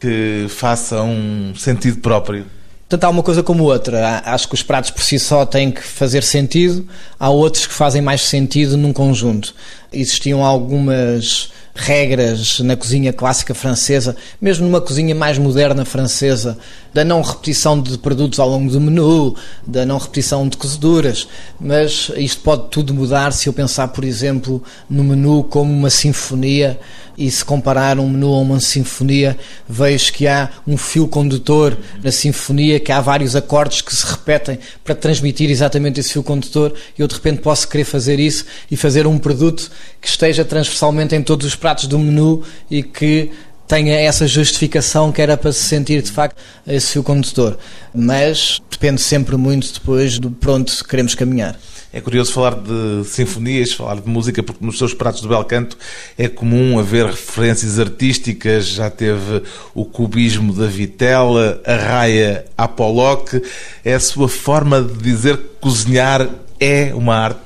que 0.00 0.46
faça 0.48 1.02
um 1.02 1.54
sentido 1.54 1.98
próprio? 1.98 2.46
Portanto, 2.92 3.04
há 3.04 3.08
uma 3.08 3.22
coisa 3.22 3.42
como 3.42 3.64
outra. 3.64 4.20
Acho 4.22 4.46
que 4.46 4.54
os 4.54 4.62
pratos 4.62 4.90
por 4.90 5.02
si 5.02 5.18
só 5.18 5.46
têm 5.46 5.70
que 5.70 5.82
fazer 5.82 6.22
sentido, 6.22 6.86
há 7.18 7.30
outros 7.30 7.66
que 7.66 7.72
fazem 7.72 8.02
mais 8.02 8.20
sentido 8.20 8.76
num 8.76 8.92
conjunto. 8.92 9.54
Existiam 9.92 10.44
algumas 10.44 11.50
regras 11.74 12.60
na 12.60 12.76
cozinha 12.76 13.12
clássica 13.12 13.54
francesa, 13.54 14.14
mesmo 14.40 14.66
numa 14.66 14.80
cozinha 14.80 15.14
mais 15.14 15.38
moderna 15.38 15.84
francesa, 15.84 16.58
da 16.92 17.04
não 17.04 17.22
repetição 17.22 17.80
de 17.80 17.96
produtos 17.96 18.38
ao 18.38 18.48
longo 18.48 18.70
do 18.70 18.80
menu, 18.80 19.34
da 19.66 19.86
não 19.86 19.96
repetição 19.96 20.46
de 20.46 20.56
cozeduras, 20.56 21.26
mas 21.58 22.10
isto 22.16 22.42
pode 22.42 22.68
tudo 22.68 22.92
mudar 22.92 23.32
se 23.32 23.48
eu 23.48 23.52
pensar, 23.52 23.88
por 23.88 24.04
exemplo, 24.04 24.62
no 24.88 25.02
menu 25.02 25.44
como 25.44 25.72
uma 25.72 25.88
sinfonia 25.88 26.78
e 27.16 27.30
se 27.30 27.44
comparar 27.44 27.98
um 27.98 28.08
menu 28.08 28.32
a 28.32 28.38
uma 28.38 28.60
sinfonia, 28.60 29.38
vejo 29.68 30.12
que 30.12 30.26
há 30.26 30.48
um 30.66 30.76
fio 30.76 31.06
condutor 31.06 31.76
na 32.02 32.10
sinfonia, 32.10 32.80
que 32.80 32.90
há 32.90 33.00
vários 33.00 33.36
acordes 33.36 33.82
que 33.82 33.94
se 33.94 34.06
repetem 34.06 34.58
para 34.82 34.94
transmitir 34.94 35.50
exatamente 35.50 36.00
esse 36.00 36.12
fio 36.12 36.22
condutor. 36.22 36.72
E 36.98 37.02
eu 37.02 37.06
de 37.08 37.14
repente 37.14 37.40
posso 37.40 37.68
querer 37.68 37.84
fazer 37.84 38.18
isso 38.18 38.44
e 38.70 38.76
fazer 38.76 39.06
um 39.06 39.18
produto 39.18 39.70
que 40.00 40.08
esteja 40.08 40.44
transversalmente 40.44 41.14
em 41.14 41.22
todos 41.22 41.46
os 41.46 41.54
pratos 41.54 41.86
do 41.86 41.98
menu 41.98 42.42
e 42.70 42.82
que 42.82 43.30
tenha 43.66 43.98
essa 43.98 44.26
justificação 44.26 45.10
que 45.10 45.22
era 45.22 45.36
para 45.36 45.52
se 45.52 45.62
sentir 45.62 46.02
de 46.02 46.10
facto 46.10 46.36
esse 46.66 46.92
fio 46.92 47.02
condutor. 47.02 47.58
Mas 47.94 48.60
depende 48.70 49.00
sempre 49.00 49.36
muito 49.36 49.72
depois 49.72 50.18
do 50.18 50.30
pronto 50.30 50.72
queremos 50.84 51.14
caminhar. 51.14 51.58
É 51.94 52.00
curioso 52.00 52.32
falar 52.32 52.54
de 52.54 53.04
sinfonias, 53.04 53.72
falar 53.72 54.00
de 54.00 54.08
música, 54.08 54.42
porque 54.42 54.64
nos 54.64 54.78
seus 54.78 54.94
pratos 54.94 55.20
do 55.20 55.28
bel 55.28 55.44
canto 55.44 55.76
é 56.16 56.26
comum 56.26 56.78
haver 56.78 57.04
referências 57.04 57.78
artísticas. 57.78 58.66
Já 58.66 58.88
teve 58.88 59.42
o 59.74 59.84
cubismo 59.84 60.54
da 60.54 60.66
Vitela, 60.66 61.60
a 61.66 61.76
raia 61.76 62.46
Apoloque. 62.56 63.42
É 63.84 63.92
a 63.92 64.00
sua 64.00 64.26
forma 64.26 64.80
de 64.80 65.02
dizer 65.02 65.36
que 65.36 65.44
cozinhar 65.60 66.28
é 66.58 66.94
uma 66.94 67.14
arte? 67.14 67.40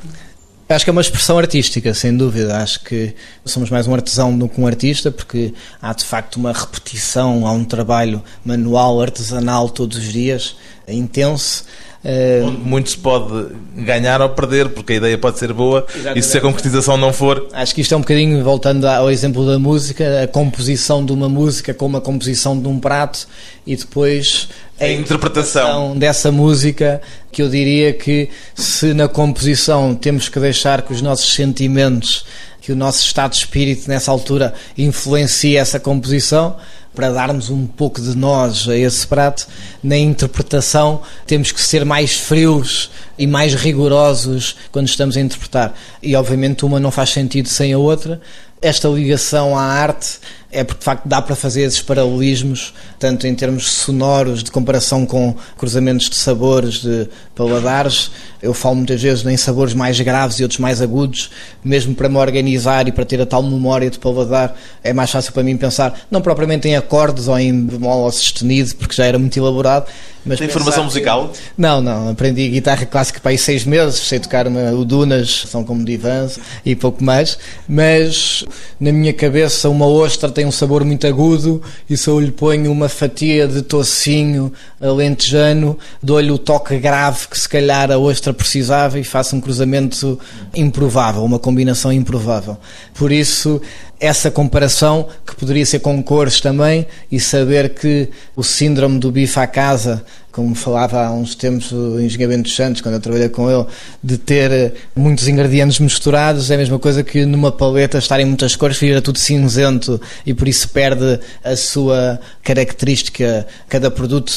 Acho 0.69 0.85
que 0.85 0.91
é 0.91 0.93
uma 0.93 1.01
expressão 1.01 1.39
artística, 1.39 1.95
sem 1.95 2.17
dúvida. 2.17 2.57
Acho 2.57 2.81
que 2.81 3.15
somos 3.45 3.71
mais 3.71 3.87
um 3.87 3.95
artesão 3.95 4.37
do 4.37 4.49
que 4.49 4.61
um 4.61 4.67
artista, 4.67 5.13
porque 5.13 5.55
há 5.81 5.93
de 5.93 6.05
facto 6.05 6.37
uma 6.37 6.53
repetição, 6.53 7.47
há 7.47 7.53
um 7.53 7.65
trabalho 7.65 8.21
manual, 8.45 9.01
artesanal 9.01 9.69
todos 9.69 9.97
os 9.97 10.13
dias, 10.13 10.57
intenso. 10.89 11.65
Uh... 12.07 12.53
Muito 12.53 12.91
se 12.91 12.99
pode 12.99 13.49
ganhar 13.75 14.23
ou 14.23 14.29
perder, 14.29 14.69
porque 14.69 14.93
a 14.93 14.97
ideia 14.97 15.19
pode 15.19 15.41
ser 15.41 15.53
boa 15.53 15.85
Exatamente. 15.93 16.21
e 16.21 16.23
se 16.23 16.39
a 16.39 16.41
concretização 16.41 16.97
não 16.97 17.13
for. 17.13 17.49
Acho 17.53 17.75
que 17.75 17.81
isto 17.81 17.95
é 17.95 17.97
um 17.97 18.01
bocadinho, 18.01 18.45
voltando 18.45 18.85
ao 18.87 19.11
exemplo 19.11 19.45
da 19.45 19.59
música, 19.59 20.23
a 20.23 20.29
composição 20.29 21.05
de 21.05 21.11
uma 21.11 21.29
música 21.29 21.75
como 21.75 21.97
a 21.97 22.01
composição 22.01 22.57
de 22.57 22.69
um 22.69 22.79
prato 22.79 23.27
e 23.67 23.75
depois 23.75 24.49
a, 24.81 24.85
a 24.85 24.93
interpretação 24.93 25.99
dessa 25.99 26.31
música, 26.31 27.01
que 27.33 27.43
eu 27.43 27.49
diria 27.49 27.93
que 27.93 28.29
se 28.55 28.95
na 28.95 29.09
composição 29.09 29.93
temos 29.93 30.29
que 30.29 30.39
deixar 30.39 30.83
que 30.83 30.93
os 30.93 31.03
nossos 31.03 31.35
sentimentos, 31.35 32.25
que 32.61 32.71
o 32.71 32.77
nosso 32.77 33.05
estado 33.05 33.33
de 33.33 33.39
espírito 33.39 33.89
nessa 33.89 34.13
altura 34.13 34.55
influencie 34.79 35.57
essa 35.57 35.81
composição, 35.81 36.57
para 36.97 37.11
darmos 37.11 37.51
um 37.51 37.67
pouco 37.67 38.01
de 38.01 38.17
nós 38.17 38.67
a 38.67 38.77
esse 38.77 39.07
prato, 39.07 39.47
na 39.83 39.99
interpretação 39.99 41.03
temos 41.27 41.53
que 41.53 41.61
ser 41.61 41.85
mais 41.85 42.17
frios 42.17 42.91
e 43.19 43.27
mais 43.27 43.55
rigorosos 43.55 44.57
quando 44.73 44.89
estamos 44.89 45.15
a 45.17 45.21
interpretar. 45.21 45.75
E 46.03 46.17
obviamente 46.17 46.65
uma 46.65 46.81
não 46.81 46.91
faz 46.91 47.11
sentido 47.11 47.49
sem 47.49 47.75
a 47.75 47.79
outra. 47.79 48.19
Esta 48.63 48.89
ligação 48.89 49.57
à 49.57 49.63
arte 49.63 50.19
é 50.51 50.65
porque 50.65 50.79
de 50.79 50.85
facto 50.87 51.07
dá 51.07 51.21
para 51.21 51.37
fazer 51.37 51.63
esses 51.63 51.83
paralelismos, 51.83 52.73
tanto 52.99 53.27
em 53.27 53.35
termos 53.35 53.71
sonoros, 53.71 54.43
de 54.43 54.51
comparação 54.51 55.05
com 55.05 55.37
cruzamentos 55.59 56.09
de 56.09 56.17
sabores, 56.17 56.81
de 56.81 57.07
paladares. 57.37 58.11
Eu 58.43 58.53
falo 58.53 58.77
muitas 58.77 59.01
vezes 59.01 59.25
em 59.25 59.37
sabores 59.37 59.75
mais 59.75 60.01
graves 60.01 60.41
e 60.41 60.43
outros 60.43 60.59
mais 60.59 60.83
agudos, 60.83 61.31
mesmo 61.63 61.95
para 61.95 62.09
me 62.09 62.17
organizar 62.17 62.89
e 62.89 62.93
para 62.93 63.05
ter 63.05 63.21
a 63.21 63.27
tal 63.27 63.43
memória 63.43 63.89
de 63.91 63.99
paladar, 63.99 64.57
é 64.83 64.93
mais 64.93 65.11
fácil 65.11 65.33
para 65.33 65.43
mim 65.43 65.57
pensar, 65.57 66.01
não 66.11 66.21
propriamente 66.21 66.67
em 66.67 66.75
acordes 66.75 67.29
ou 67.29 67.39
em 67.39 67.65
bemol 67.65 68.05
ou 68.05 68.11
sustenido, 68.11 68.75
porque 68.77 68.95
já 68.95 69.05
era 69.05 69.19
muito 69.19 69.37
elaborado, 69.39 69.87
mas 70.27 70.41
Tem 70.41 70.49
formação 70.49 70.85
musical? 70.85 71.29
Que... 71.29 71.39
Não, 71.57 71.81
não. 71.81 72.11
Aprendi 72.11 72.49
guitarra 72.49 72.85
clássica 72.85 73.21
para 73.21 73.31
aí 73.31 73.39
seis 73.39 73.65
meses. 73.65 74.01
Sei 74.01 74.19
tocar 74.19 74.49
uma, 74.49 74.73
o 74.73 74.85
Dunas, 74.85 75.47
são 75.49 75.63
como 75.63 75.85
divãs 75.85 76.39
e 76.65 76.75
pouco 76.75 77.03
mais. 77.05 77.39
Mas 77.69 78.45
na 78.81 78.91
minha 78.91 79.13
cabeça, 79.13 79.69
uma 79.69 79.87
ostra 79.87 80.29
tem 80.29 80.45
um 80.45 80.51
sabor 80.51 80.85
muito 80.85 81.07
agudo 81.07 81.63
e 81.89 81.97
se 81.97 82.09
eu 82.09 82.19
lhe 82.19 82.33
ponho 82.33 82.73
uma 82.73 82.89
fatia 82.89 83.47
de 83.47 83.63
tocinho 83.63 84.53
alentejano, 84.81 85.79
dou-lhe 86.03 86.31
o 86.33 86.39
toque 86.39 86.77
grave 86.79 87.26
que 87.29 87.39
se 87.39 87.49
calhar 87.49 87.91
a 87.91 87.99
ostra 87.99 88.33
precisava 88.33 88.99
e 88.99 89.05
faço 89.05 89.37
um 89.37 89.41
cruzamento 89.41 90.19
improvável, 90.55 91.25
uma 91.25 91.39
combinação 91.39 91.93
improvável. 91.93 92.57
Por 92.95 93.11
isso, 93.11 93.61
essa 93.99 94.31
comparação, 94.31 95.09
que 95.27 95.35
poderia 95.35 95.65
ser 95.65 95.81
com 95.81 96.03
cores 96.03 96.41
também, 96.41 96.87
e 97.11 97.19
saber 97.19 97.71
que 97.71 98.09
o 98.35 98.43
síndrome 98.43 98.99
do 98.99 99.11
bife 99.11 99.39
à 99.39 99.47
casa 99.47 100.05
como 100.37 100.55
falava 100.55 101.07
há 101.07 101.11
uns 101.11 101.35
tempos 101.35 101.73
o 101.73 101.99
engenheiro 101.99 102.47
Santos, 102.47 102.83
quando 102.83 102.97
eu 102.97 103.01
trabalhei 103.01 103.31
com 103.31 103.51
ele, 103.51 103.65
de 104.05 104.19
ter 104.19 104.53
eh, 104.53 104.73
muitos 104.95 105.27
ingredientes 105.27 105.79
misturados, 105.79 106.51
é 106.51 106.57
a 106.57 106.59
mesma 106.59 106.79
coisa 106.79 107.03
que 107.03 107.25
numa 107.25 107.51
paleta 107.51 107.97
estarem 107.97 108.27
muitas 108.27 108.55
cores, 108.55 108.77
vira 108.77 109.01
tudo 109.01 109.19
cinzento 109.19 109.99
e 110.27 110.35
por 110.35 110.47
isso 110.47 110.69
perde 110.69 111.19
a 111.43 111.57
sua 111.57 112.21
característica, 112.43 113.47
cada 113.67 113.91
produto 113.91 114.31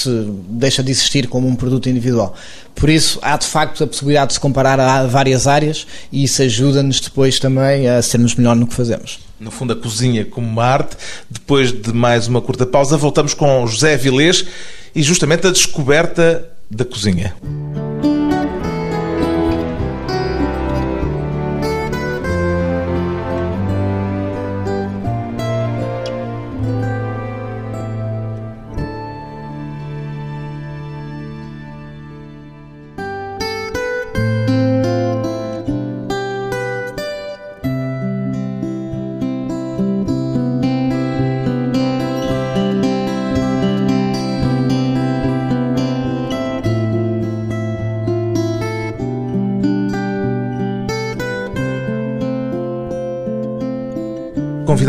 deixa 0.47 0.81
de 0.81 0.89
existir 0.89 1.27
como 1.27 1.49
um 1.49 1.55
produto 1.55 1.89
individual. 1.89 2.33
Por 2.73 2.89
isso, 2.89 3.19
há 3.21 3.35
de 3.35 3.45
facto 3.45 3.83
a 3.83 3.87
possibilidade 3.87 4.27
de 4.29 4.33
se 4.35 4.39
comparar 4.39 4.79
a 4.79 5.05
várias 5.05 5.47
áreas 5.47 5.85
e 6.13 6.23
isso 6.23 6.41
ajuda-nos 6.41 7.01
depois 7.01 7.39
também 7.39 7.89
a 7.89 8.01
sermos 8.01 8.35
melhor 8.35 8.55
no 8.55 8.65
que 8.65 8.73
fazemos. 8.73 9.19
No 9.37 9.51
fundo, 9.51 9.73
a 9.73 9.75
cozinha 9.75 10.23
como 10.23 10.47
uma 10.47 10.63
arte. 10.63 10.95
Depois 11.29 11.73
de 11.73 11.91
mais 11.91 12.27
uma 12.27 12.41
curta 12.41 12.65
pausa, 12.65 12.95
voltamos 12.95 13.33
com 13.33 13.67
José 13.67 13.97
Vilês 13.97 14.45
e 14.93 15.01
justamente 15.01 15.47
a 15.47 15.51
descoberta 15.51 16.49
da 16.69 16.85
cozinha. 16.85 17.35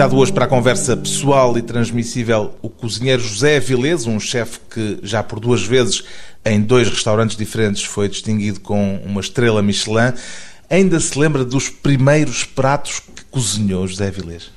Convidado 0.00 0.16
hoje 0.16 0.32
para 0.32 0.46
a 0.46 0.48
conversa 0.48 0.96
pessoal 0.96 1.58
e 1.58 1.62
transmissível 1.62 2.54
o 2.62 2.70
cozinheiro 2.70 3.20
José 3.20 3.58
Avilés, 3.58 4.06
um 4.06 4.18
chefe 4.18 4.58
que 4.70 4.98
já 5.02 5.22
por 5.22 5.38
duas 5.38 5.62
vezes 5.62 6.02
em 6.42 6.58
dois 6.58 6.88
restaurantes 6.88 7.36
diferentes 7.36 7.84
foi 7.84 8.08
distinguido 8.08 8.60
com 8.60 8.98
uma 9.04 9.20
estrela 9.20 9.60
Michelin. 9.60 10.14
Ainda 10.70 10.98
se 10.98 11.18
lembra 11.18 11.44
dos 11.44 11.68
primeiros 11.68 12.44
pratos 12.44 13.00
que 13.00 13.24
cozinhou 13.30 13.86
José 13.86 14.06
Avilés? 14.06 14.50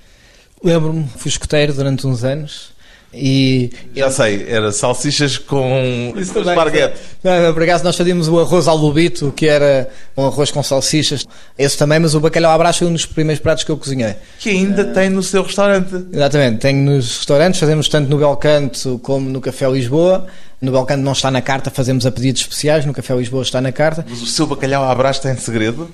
Lembro-me, 0.63 1.05
fui 1.17 1.27
escoteiro 1.27 1.73
durante 1.73 2.07
uns 2.07 2.23
anos 2.23 2.72
e 3.13 3.69
já 3.95 4.09
sei, 4.09 4.45
era 4.47 4.71
salsichas 4.71 5.37
com 5.37 6.13
esparguete. 6.17 6.99
Não, 7.23 7.53
por 7.53 7.61
acaso 7.63 7.83
nós 7.83 7.95
fazíamos 7.95 8.27
o 8.27 8.39
arroz 8.39 8.67
ao 8.67 8.75
lubito, 8.75 9.31
que 9.35 9.47
era 9.47 9.87
um 10.17 10.25
arroz 10.25 10.49
com 10.49 10.63
salsichas. 10.63 11.25
Esse 11.57 11.77
também, 11.77 11.99
mas 11.99 12.15
o 12.15 12.19
bacalhau 12.19 12.51
à 12.51 12.57
brás 12.57 12.77
foi 12.77 12.87
um 12.87 12.93
dos 12.93 13.05
primeiros 13.05 13.41
pratos 13.41 13.63
que 13.63 13.69
eu 13.69 13.77
cozinhei. 13.77 14.15
Que 14.39 14.49
ainda 14.49 14.83
uh, 14.83 14.93
tem 14.93 15.09
no 15.09 15.21
seu 15.21 15.43
restaurante. 15.43 15.93
Exatamente, 16.11 16.59
tenho 16.59 16.79
nos 16.79 17.17
restaurantes, 17.17 17.59
fazemos 17.59 17.87
tanto 17.87 18.09
no 18.09 18.17
Belcanto 18.17 18.99
como 19.03 19.29
no 19.29 19.39
Café 19.39 19.69
Lisboa. 19.69 20.25
No 20.59 20.71
Belcanto 20.71 21.03
não 21.03 21.11
está 21.11 21.29
na 21.29 21.41
carta, 21.41 21.69
fazemos 21.69 22.05
a 22.05 22.11
pedidos 22.11 22.41
especiais, 22.41 22.85
no 22.85 22.93
Café 22.93 23.15
Lisboa 23.15 23.43
está 23.43 23.61
na 23.61 23.71
carta. 23.71 24.05
Mas 24.09 24.21
o 24.21 24.25
seu 24.25 24.47
bacalhau 24.47 24.83
à 24.83 24.95
brás 24.95 25.19
tem 25.19 25.35
segredo? 25.35 25.89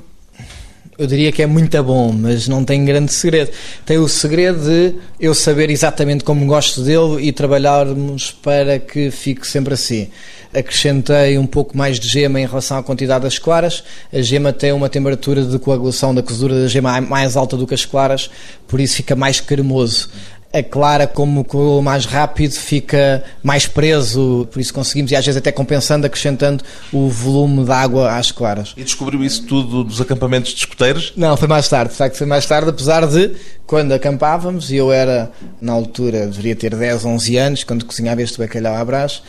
Eu 0.99 1.07
diria 1.07 1.31
que 1.31 1.41
é 1.41 1.45
muito 1.45 1.81
bom, 1.81 2.11
mas 2.11 2.45
não 2.49 2.65
tem 2.65 2.83
grande 2.83 3.13
segredo. 3.13 3.51
Tem 3.85 3.97
o 3.97 4.05
segredo 4.09 4.59
de 4.59 4.95
eu 5.17 5.33
saber 5.33 5.69
exatamente 5.69 6.25
como 6.25 6.45
gosto 6.45 6.81
dele 6.81 7.25
e 7.25 7.31
trabalharmos 7.31 8.31
para 8.31 8.79
que 8.79 9.09
fique 9.09 9.47
sempre 9.47 9.75
assim. 9.75 10.09
Acrescentei 10.53 11.37
um 11.37 11.47
pouco 11.47 11.77
mais 11.77 12.01
de 12.01 12.05
gema 12.09 12.41
em 12.41 12.45
relação 12.45 12.77
à 12.77 12.83
quantidade 12.83 13.23
das 13.23 13.39
claras. 13.39 13.81
A 14.11 14.21
gema 14.21 14.51
tem 14.51 14.73
uma 14.73 14.89
temperatura 14.89 15.41
de 15.45 15.57
coagulação 15.57 16.13
da 16.13 16.21
cozedura 16.21 16.63
da 16.63 16.67
gema 16.67 16.99
mais 16.99 17.37
alta 17.37 17.55
do 17.55 17.65
que 17.65 17.73
as 17.73 17.85
claras, 17.85 18.29
por 18.67 18.81
isso 18.81 18.97
fica 18.97 19.15
mais 19.15 19.39
cremoso 19.39 20.09
a 20.51 20.63
clara, 20.63 21.05
como 21.05 21.43
coou 21.43 21.81
mais 21.81 22.05
rápido, 22.05 22.53
fica 22.53 23.23
mais 23.43 23.67
preso, 23.67 24.47
por 24.51 24.59
isso 24.59 24.73
conseguimos, 24.73 25.11
e 25.11 25.15
às 25.15 25.25
vezes 25.25 25.37
até 25.37 25.51
compensando, 25.51 26.07
acrescentando 26.07 26.63
o 26.91 27.07
volume 27.07 27.63
de 27.63 27.71
água 27.71 28.17
às 28.17 28.31
claras. 28.31 28.73
E 28.75 28.83
descobriu 28.83 29.23
isso 29.23 29.43
tudo 29.45 29.83
dos 29.83 30.01
acampamentos 30.01 30.51
de 30.51 30.57
escuteiros? 30.57 31.13
Não, 31.15 31.37
foi 31.37 31.47
mais 31.47 31.69
tarde, 31.69 31.91
de 31.91 31.97
facto 31.97 32.17
foi 32.17 32.27
mais 32.27 32.45
tarde, 32.45 32.69
apesar 32.69 33.05
de, 33.05 33.31
quando 33.69 33.91
acampávamos, 33.91 34.71
e 34.71 34.77
eu 34.77 34.91
era, 34.91 35.31
na 35.61 35.73
altura, 35.73 36.25
deveria 36.25 36.55
ter 36.55 36.75
10, 36.75 37.05
11 37.05 37.37
anos, 37.37 37.63
quando 37.63 37.85
cozinhava 37.85 38.19
este 38.19 38.39
bacalhau 38.39 38.73
à 38.75 38.83
brás, 38.83 39.21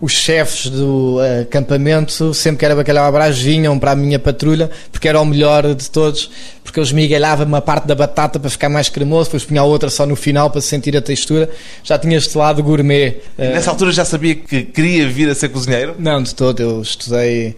os 0.00 0.12
chefes 0.12 0.70
do 0.70 1.16
uh, 1.16 1.42
acampamento, 1.42 2.32
sempre 2.32 2.60
que 2.60 2.64
era 2.64 2.76
bacalhau 2.76 3.04
à 3.04 3.10
brás, 3.10 3.36
vinham 3.36 3.76
para 3.76 3.90
a 3.90 3.96
minha 3.96 4.16
patrulha, 4.20 4.70
porque 4.92 5.08
era 5.08 5.20
o 5.20 5.24
melhor 5.24 5.74
de 5.74 5.90
todos, 5.90 6.30
porque 6.62 6.78
eu 6.78 6.84
esmigalhava 6.84 7.42
uma 7.42 7.60
parte 7.60 7.88
da 7.88 7.94
batata 7.96 8.38
para 8.38 8.48
ficar 8.48 8.68
mais 8.68 8.88
cremoso, 8.88 9.30
depois 9.30 9.44
punha 9.44 9.62
a 9.62 9.64
outra 9.64 9.90
só 9.90 10.06
no 10.06 10.14
final 10.14 10.48
para 10.48 10.60
sentir 10.60 10.96
a 10.96 11.02
textura. 11.02 11.50
Já 11.82 11.98
tinha 11.98 12.16
este 12.16 12.38
lado 12.38 12.62
gourmet. 12.62 13.16
E 13.36 13.48
nessa 13.48 13.70
altura 13.70 13.90
já 13.90 14.04
sabia 14.04 14.36
que 14.36 14.62
queria 14.62 15.08
vir 15.08 15.28
a 15.28 15.34
ser 15.34 15.48
cozinheiro? 15.48 15.96
Não, 15.98 16.22
de 16.22 16.36
todo. 16.36 16.60
Eu 16.60 16.80
estudei. 16.82 17.56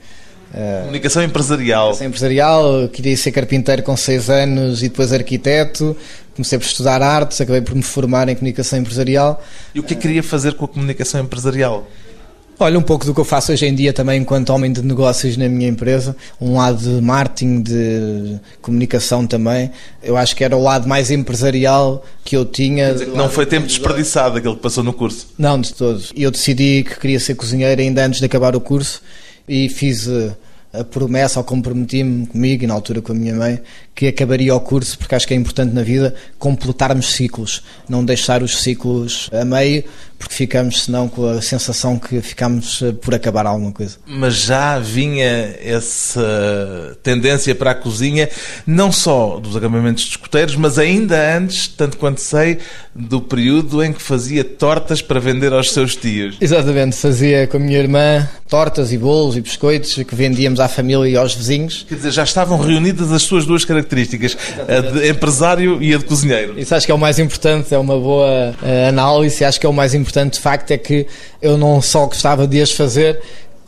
Uh, 0.53 0.81
comunicação 0.83 1.23
empresarial. 1.23 1.81
Comunicação 1.83 2.07
empresarial, 2.07 2.89
queria 2.89 3.17
ser 3.17 3.31
carpinteiro 3.31 3.83
com 3.83 3.97
6 3.97 4.31
anos 4.31 4.83
e 4.83 4.89
depois 4.89 5.13
arquiteto. 5.13 5.97
Comecei 6.35 6.59
por 6.59 6.65
estudar 6.65 7.03
artes, 7.03 7.41
acabei 7.41 7.61
por 7.61 7.75
me 7.75 7.83
formar 7.83 8.29
em 8.29 8.35
comunicação 8.35 8.79
empresarial. 8.79 9.43
E 9.75 9.81
o 9.81 9.83
que 9.83 9.95
é 9.95 9.97
que 9.97 10.03
queria 10.03 10.23
fazer 10.23 10.55
com 10.55 10.65
a 10.65 10.69
comunicação 10.69 11.21
empresarial? 11.21 11.87
Olha, 12.63 12.79
um 12.79 12.83
pouco 12.83 13.07
do 13.07 13.15
que 13.15 13.21
eu 13.21 13.25
faço 13.25 13.53
hoje 13.53 13.65
em 13.65 13.75
dia 13.75 13.91
também 13.91 14.21
enquanto 14.21 14.51
homem 14.51 14.71
de 14.71 14.83
negócios 14.83 15.35
na 15.35 15.49
minha 15.49 15.67
empresa, 15.67 16.15
um 16.39 16.57
lado 16.59 16.77
de 16.77 17.01
marketing, 17.01 17.63
de 17.63 18.39
comunicação 18.61 19.27
também. 19.27 19.71
Eu 20.03 20.15
acho 20.15 20.37
que 20.37 20.45
era 20.45 20.55
o 20.55 20.63
lado 20.63 20.87
mais 20.87 21.11
empresarial 21.11 22.05
que 22.23 22.37
eu 22.37 22.45
tinha. 22.45 22.95
Que 22.95 23.07
não 23.07 23.31
foi 23.31 23.47
tempo 23.47 23.67
desperdiçado 23.67 24.37
aquele 24.37 24.57
que 24.57 24.61
passou 24.61 24.85
no 24.85 24.93
curso? 24.93 25.29
Não, 25.39 25.59
de 25.59 25.73
todos. 25.73 26.13
Eu 26.15 26.31
decidi 26.31 26.85
que 26.85 27.01
queria 27.01 27.19
ser 27.19 27.35
cozinheiro 27.35 27.81
ainda 27.81 28.05
antes 28.05 28.21
de 28.21 28.27
acabar 28.27 28.55
o 28.55 28.61
curso 28.61 29.01
e 29.49 29.69
fiz 29.69 30.09
eh, 30.09 30.35
a 30.73 30.85
promessa 30.85 31.41
ou 31.41 31.45
comprometi-me 31.45 32.27
comigo 32.27 32.65
e 32.65 32.67
na 32.67 32.75
altura 32.75 33.03
com 33.03 33.13
a 33.13 33.15
minha 33.15 33.35
mãe 33.35 33.61
que 34.01 34.09
acabaria 34.09 34.55
o 34.55 34.61
curso 34.61 34.97
porque 34.97 35.15
acho 35.15 35.29
que 35.29 35.35
é 35.35 35.37
importante 35.37 35.75
na 35.75 35.83
vida 35.83 36.15
completarmos 36.39 37.13
ciclos, 37.13 37.63
não 37.87 38.03
deixar 38.03 38.43
os 38.43 38.63
ciclos 38.63 39.29
a 39.31 39.45
meio 39.45 39.85
porque 40.21 40.35
ficamos 40.35 40.83
senão 40.83 41.09
com 41.09 41.27
a 41.27 41.41
sensação 41.41 41.99
que 41.99 42.21
ficamos 42.21 42.83
eh, 42.83 42.93
por 42.93 43.15
acabar 43.15 43.47
alguma 43.47 43.73
coisa. 43.73 43.97
Mas 44.07 44.35
já 44.35 44.79
vinha 44.79 45.57
essa 45.63 46.95
tendência 47.03 47.55
para 47.55 47.71
a 47.71 47.75
cozinha, 47.75 48.29
não 48.67 48.93
só 48.93 49.41
dos 49.41 49.57
acampamentos 49.57 50.05
de 50.05 50.11
escuteiros, 50.11 50.57
mas 50.57 50.79
ainda 50.79 51.39
antes, 51.39 51.69
tanto 51.69 51.97
quanto 51.97 52.21
sei, 52.21 52.59
do 52.95 53.23
período 53.23 53.83
em 53.83 53.95
que 53.95 54.03
fazia 54.03 54.45
tortas 54.45 55.01
para 55.01 55.19
vender 55.19 55.55
aos 55.55 55.73
seus 55.73 55.97
tios. 55.97 56.37
Exatamente, 56.39 56.97
fazia 56.97 57.47
com 57.47 57.57
a 57.57 57.61
minha 57.61 57.79
irmã 57.79 58.29
tortas 58.47 58.93
e 58.93 58.99
bolos 58.99 59.37
e 59.39 59.41
biscoitos 59.41 59.95
que 59.95 60.15
vendíamos 60.15 60.61
à 60.61 60.69
família 60.69 61.09
e 61.09 61.17
aos 61.17 61.35
vizinhos. 61.35 61.87
Quer 61.89 61.95
dizer, 61.95 62.11
já 62.11 62.25
estavam 62.25 62.59
reunidas 62.59 63.11
as 63.11 63.23
suas 63.23 63.47
duas 63.47 63.65
características, 63.65 63.90
Exatamente. 64.37 64.89
a 64.89 65.01
de 65.01 65.09
empresário 65.09 65.83
e 65.83 65.95
a 65.95 65.99
de 65.99 66.05
cozinheiro. 66.05 66.59
Isso 66.59 66.75
acho 66.75 66.87
que 66.87 66.93
é 66.93 66.95
o 66.95 66.99
mais 66.99 67.19
importante, 67.19 67.75
é 67.75 67.79
uma 67.79 67.99
boa 67.99 68.55
uh, 68.63 68.89
análise, 68.89 69.45
acho 69.45 69.59
que 69.59 69.67
é 69.67 69.69
o 69.69 69.73
mais 69.73 69.95
importante 69.95 70.35
de 70.35 70.41
facto 70.41 70.71
é 70.71 70.79
que 70.79 71.07
eu 71.41 71.57
não 71.57 71.81
só 71.81 72.07
gostava 72.07 72.47
de 72.47 72.61
as 72.61 72.71
fazer, 72.71 73.21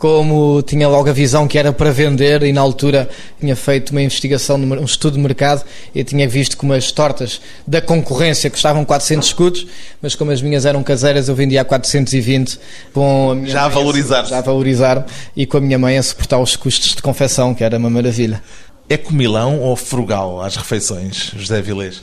como 0.03 0.61
tinha 0.63 0.89
logo 0.89 1.09
a 1.09 1.13
visão 1.13 1.47
que 1.47 1.57
era 1.57 1.73
para 1.73 1.93
vender 1.93 2.43
e 2.43 2.53
na 2.53 2.61
altura 2.61 3.09
tinha 3.39 3.55
feito 3.55 3.91
uma 3.91 4.03
investigação, 4.03 4.57
um 4.57 4.85
estudo 4.85 5.15
de 5.15 5.21
mercado 5.21 5.63
e 5.95 6.03
tinha 6.03 6.29
visto 6.29 6.57
como 6.57 6.73
as 6.73 6.91
tortas 6.91 7.41
da 7.65 7.81
concorrência 7.81 8.51
custavam 8.51 8.85
400 8.85 9.29
escudos, 9.29 9.65
mas 10.03 10.17
como 10.17 10.33
as 10.33 10.43
minhas 10.43 10.67
eram 10.67 10.83
caseiras 10.83 11.29
eu 11.29 11.37
vendia 11.37 11.61
a 11.61 11.65
420 11.65 12.59
com 12.93 13.31
a 13.31 13.35
minha 13.37 13.51
já 13.51 13.65
a 13.65 13.69
valorizar 13.69 14.25
já 14.25 14.39
a 14.39 14.41
valorizar 14.41 15.07
e 15.37 15.47
com 15.47 15.59
a 15.59 15.61
minha 15.61 15.79
mãe 15.79 15.97
a 15.97 16.03
suportar 16.03 16.41
os 16.41 16.57
custos 16.57 16.97
de 16.97 17.01
confecção, 17.01 17.55
que 17.55 17.63
era 17.63 17.79
uma 17.79 17.89
maravilha. 17.89 18.43
É 18.89 18.97
comilão 18.97 19.61
ou 19.61 19.75
frugal 19.77 20.43
às 20.43 20.57
refeições, 20.57 21.33
José 21.37 21.63
Vilés? 21.63 22.03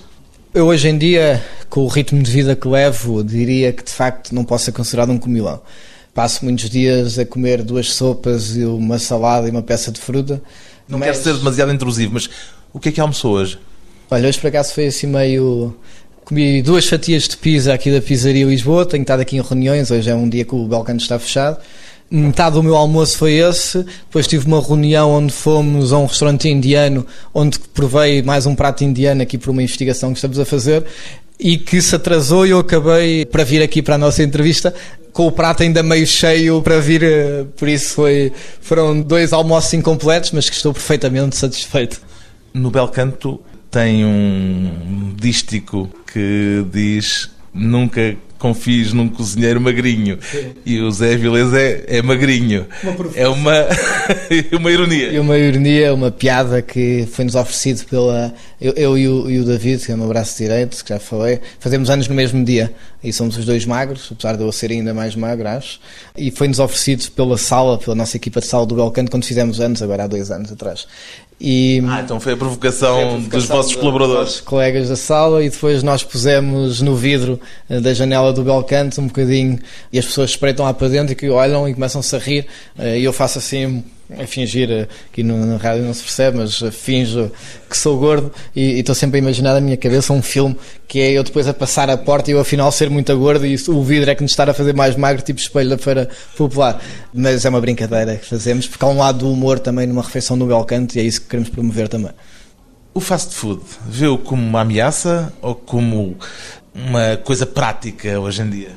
Eu 0.54 0.66
hoje 0.68 0.88
em 0.88 0.98
dia, 0.98 1.46
com 1.70 1.82
o 1.82 1.88
ritmo 1.88 2.22
de 2.24 2.32
vida 2.32 2.56
que 2.56 2.68
levo, 2.68 3.24
diria 3.24 3.72
que 3.72 3.84
de 3.84 3.92
facto 3.92 4.34
não 4.34 4.44
posso 4.44 4.66
ser 4.66 4.72
considerado 4.72 5.12
um 5.12 5.18
comilão. 5.20 5.62
Passo 6.14 6.44
muitos 6.44 6.70
dias 6.70 7.20
a 7.20 7.26
comer 7.26 7.62
duas 7.62 7.94
sopas 7.94 8.56
e 8.56 8.66
uma 8.66 8.98
salada 8.98 9.48
e 9.48 9.52
uma 9.52 9.62
peça 9.62 9.92
de 9.92 10.00
fruta. 10.00 10.42
Não 10.88 10.98
mas... 10.98 11.10
quero 11.10 11.24
ser 11.24 11.34
demasiado 11.38 11.72
intrusivo, 11.72 12.14
mas 12.16 12.30
o 12.74 12.80
que 12.80 12.90
é 12.90 12.92
que 12.92 13.00
almoçou 13.00 13.34
hoje? 13.34 13.60
Olha, 14.10 14.28
hoje 14.28 14.40
por 14.40 14.48
acaso 14.48 14.74
foi 14.74 14.88
assim 14.88 15.06
meio. 15.06 15.76
Comi 16.26 16.62
duas 16.62 16.88
fatias 16.88 17.28
de 17.28 17.38
pizza 17.38 17.74
aqui 17.74 17.92
da 17.92 18.02
Pizzaria 18.02 18.46
Lisboa, 18.46 18.86
tenho 18.86 19.02
estado 19.02 19.20
aqui 19.20 19.38
em 19.38 19.42
reuniões, 19.42 19.92
hoje 19.92 20.10
é 20.10 20.16
um 20.16 20.28
dia 20.28 20.46
que 20.46 20.54
o 20.54 20.68
Belcanto 20.68 21.02
está 21.02 21.18
fechado 21.18 21.58
metade 22.10 22.56
do 22.56 22.64
meu 22.64 22.76
almoço 22.76 23.18
foi 23.18 23.34
esse. 23.34 23.84
Depois 24.06 24.28
tive 24.28 24.46
uma 24.48 24.62
reunião 24.62 25.12
onde 25.12 25.34
fomos 25.34 25.94
a 25.94 25.98
um 25.98 26.06
restaurante 26.06 26.48
indiano, 26.50 27.06
onde 27.34 27.60
provei 27.74 28.22
mais 28.22 28.46
um 28.46 28.56
prato 28.56 28.84
indiano 28.84 29.22
aqui 29.22 29.38
por 29.38 29.52
uma 29.52 29.62
investigação 29.62 30.12
que 30.12 30.18
estamos 30.18 30.40
a 30.40 30.46
fazer 30.46 30.86
e 31.40 31.58
que 31.58 31.82
se 31.82 31.96
atrasou 31.96 32.46
e 32.46 32.50
eu 32.50 32.60
acabei 32.60 33.26
para 33.26 33.44
vir 33.44 33.62
aqui 33.62 33.82
para 33.82 33.96
a 33.96 33.98
nossa 33.98 34.22
entrevista 34.22 34.74
com 35.14 35.28
o 35.28 35.32
prato 35.32 35.64
ainda 35.64 35.82
meio 35.84 36.06
cheio 36.06 36.62
para 36.62 36.80
vir, 36.80 37.04
eh, 37.04 37.46
por 37.58 37.68
isso 37.68 37.96
foi, 37.96 38.32
foram 38.62 39.02
dois 39.02 39.34
almoços 39.34 39.74
incompletos, 39.74 40.32
mas 40.32 40.50
que 40.50 40.56
estou 40.56 40.74
perfeitamente 40.74 41.36
satisfeito. 41.36 42.02
No 42.54 42.72
Belcanto 42.72 43.42
tem 43.72 44.06
um 44.06 45.14
dístico 45.20 45.90
que 46.12 46.66
diz 46.72 47.30
nunca 47.54 48.16
confies 48.40 48.94
num 48.94 49.08
cozinheiro 49.08 49.62
magrinho. 49.62 50.18
Sim. 50.22 50.54
E 50.66 50.80
o 50.80 50.90
Zé 50.90 51.16
Vilés 51.16 51.54
é, 51.54 51.84
é 51.88 52.02
magrinho. 52.02 52.66
Uma 52.84 53.12
é 53.16 53.28
uma, 53.28 53.54
uma 54.58 54.72
ironia. 54.72 55.12
E 55.12 55.20
uma 55.20 55.38
ironia, 55.38 55.94
uma 55.94 56.10
piada 56.10 56.62
que 56.62 57.08
foi-nos 57.12 57.36
oferecido 57.36 57.86
pela. 57.86 58.34
Eu, 58.62 58.74
eu 58.74 58.98
e, 58.98 59.08
o, 59.08 59.30
e, 59.30 59.40
o, 59.40 59.46
David, 59.46 59.86
que 59.86 59.92
é 59.92 59.96
o 59.96 59.98
meu 59.98 60.08
braço 60.08 60.38
direito, 60.38 60.84
que 60.84 60.90
já 60.90 61.00
falei, 61.00 61.40
fazemos 61.60 61.90
anos 61.90 62.08
no 62.08 62.16
mesmo 62.16 62.44
dia. 62.44 62.74
E 63.02 63.14
somos 63.14 63.38
os 63.38 63.46
dois 63.46 63.66
magros, 63.66 64.10
apesar 64.12 64.36
de 64.36 64.44
eu 64.44 64.52
ser 64.52 64.72
ainda 64.72 64.94
mais 64.94 65.16
magro, 65.16 65.48
acho. 65.48 65.80
E 66.18 66.30
foi-nos 66.30 66.60
oferecido 66.60 67.10
pela 67.12 67.38
sala, 67.38 67.78
pela 67.78 67.96
nossa 67.96 68.18
equipa 68.18 68.42
de 68.42 68.48
sala 68.48 68.66
do 68.66 68.76
Belcanto, 68.76 69.10
quando 69.10 69.26
fizemos 69.26 69.62
anos, 69.62 69.82
agora 69.82 70.04
há 70.04 70.08
dois 70.08 70.30
anos 70.30 70.52
atrás. 70.52 70.86
E, 71.42 71.82
ah, 71.88 72.02
então 72.02 72.20
foi 72.20 72.34
a 72.34 72.38
provocação, 72.38 72.96
foi 72.96 73.04
a 73.04 73.08
provocação 73.08 73.40
dos 73.40 73.48
vossos 73.48 73.76
colaboradores. 73.78 74.32
Dos 74.32 74.42
colegas 74.42 74.90
da 74.90 74.98
sala 74.98 75.42
e 75.42 75.50
depois 75.50 75.82
nós 75.82 76.04
pusemos 76.04 76.82
no 76.82 76.96
vidro 76.98 77.40
eh, 77.70 77.80
da 77.80 77.94
janela 77.94 78.34
do 78.34 78.44
Belcanto 78.44 79.00
um 79.00 79.08
bocadinho 79.08 79.58
e 79.94 79.98
as 79.98 80.06
pessoas 80.06 80.32
espreitam 80.32 80.66
lá 80.66 80.74
para 80.74 80.90
dentro 80.90 81.14
e 81.14 81.16
que 81.16 81.30
olham 81.30 81.68
e 81.70 81.74
começam-se 81.74 82.14
a 82.14 82.20
rir 82.20 82.46
eh, 82.78 83.00
e 83.00 83.06
eu 83.06 83.14
faço 83.14 83.38
assim 83.38 83.86
a 84.18 84.26
fingir, 84.26 84.72
eh, 84.72 84.88
aqui 85.12 85.22
no, 85.22 85.46
na 85.46 85.58
rádio 85.58 85.84
não 85.84 85.94
se 85.94 86.02
percebe, 86.02 86.38
mas 86.38 86.62
eh, 86.62 86.72
finjo 86.72 87.32
que 87.70 87.78
sou 87.78 87.98
gordo 88.00 88.32
e 88.56 88.80
estou 88.80 88.96
sempre 88.96 89.20
a 89.20 89.22
imaginar 89.22 89.54
na 89.54 89.62
minha 89.62 89.78
cabeça 89.78 90.12
um 90.12 90.22
filme 90.22 90.58
que 90.88 91.00
é 91.00 91.12
eu 91.12 91.24
depois 91.24 91.48
a 91.48 91.54
passar 91.54 91.90
a 91.90 91.98
porta 91.98 92.32
e 92.32 92.34
eu 92.34 92.40
afinal 92.40 92.72
ser 92.72 92.90
muito 92.90 93.16
gordo 93.18 93.46
e 93.46 93.56
o 93.68 93.84
vidro 93.84 94.10
é 94.10 94.16
que 94.16 94.24
nos 94.24 94.32
estar 94.32 94.50
a 94.50 94.54
fazer 94.54 94.74
mais 94.74 94.96
magro, 94.96 95.22
tipo 95.22 95.40
espelho 95.40 95.70
da 95.70 95.78
feira 95.78 96.10
popular. 96.36 96.82
Mas 97.14 97.46
é 97.46 97.50
uma 97.50 97.62
brincadeira 97.62 98.16
que 98.16 98.26
fazemos, 98.26 98.68
porque 98.68 98.84
há 98.84 98.88
um 98.88 98.98
lado 98.98 99.20
do 99.20 99.32
humor 99.32 99.60
também 99.60 99.86
numa 99.86 100.02
refeição 100.02 100.36
no 100.36 100.48
Belcanto 100.48 100.98
e 100.98 101.02
é 101.02 101.04
isso 101.04 101.22
que 101.22 101.28
queremos 101.28 101.50
promover 101.50 101.88
também. 101.88 102.12
O 102.94 103.00
fast 103.00 103.36
food, 103.36 103.62
vê-o 103.88 104.18
como 104.18 104.42
uma 104.42 104.62
ameaça 104.62 105.32
ou 105.42 105.54
como 105.54 106.18
uma 106.74 107.18
coisa 107.18 107.46
prática 107.46 108.20
hoje 108.20 108.42
em 108.42 108.50
dia? 108.50 108.72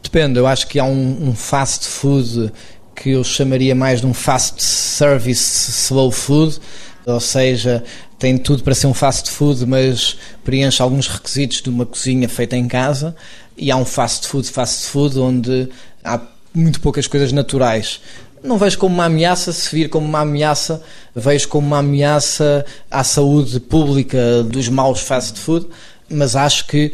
Depende, 0.00 0.38
eu 0.38 0.46
acho 0.46 0.68
que 0.68 0.78
há 0.78 0.84
um, 0.84 1.28
um 1.28 1.34
fast 1.34 1.86
food 1.86 2.52
que 3.00 3.10
eu 3.10 3.22
chamaria 3.22 3.74
mais 3.74 4.00
de 4.00 4.06
um 4.06 4.12
fast 4.12 4.62
service 4.62 5.70
slow 5.70 6.10
food, 6.10 6.58
ou 7.06 7.20
seja, 7.20 7.84
tem 8.18 8.36
tudo 8.36 8.62
para 8.62 8.74
ser 8.74 8.88
um 8.88 8.94
fast 8.94 9.30
food, 9.30 9.64
mas 9.64 10.16
preenche 10.44 10.82
alguns 10.82 11.06
requisitos 11.06 11.62
de 11.62 11.70
uma 11.70 11.86
cozinha 11.86 12.28
feita 12.28 12.56
em 12.56 12.66
casa, 12.66 13.14
e 13.56 13.70
há 13.70 13.76
um 13.76 13.84
fast 13.84 14.26
food, 14.26 14.48
fast 14.50 14.86
food, 14.88 15.18
onde 15.18 15.68
há 16.04 16.20
muito 16.52 16.80
poucas 16.80 17.06
coisas 17.06 17.32
naturais. 17.32 18.00
Não 18.42 18.58
vejo 18.58 18.78
como 18.78 18.94
uma 18.94 19.04
ameaça, 19.04 19.52
se 19.52 19.74
vir 19.74 19.88
como 19.88 20.06
uma 20.06 20.20
ameaça, 20.20 20.82
vejo 21.14 21.48
como 21.48 21.66
uma 21.66 21.78
ameaça 21.78 22.64
à 22.90 23.02
saúde 23.04 23.60
pública 23.60 24.42
dos 24.42 24.68
maus 24.68 25.00
fast 25.00 25.38
food, 25.38 25.66
mas 26.10 26.34
acho 26.34 26.66
que 26.66 26.92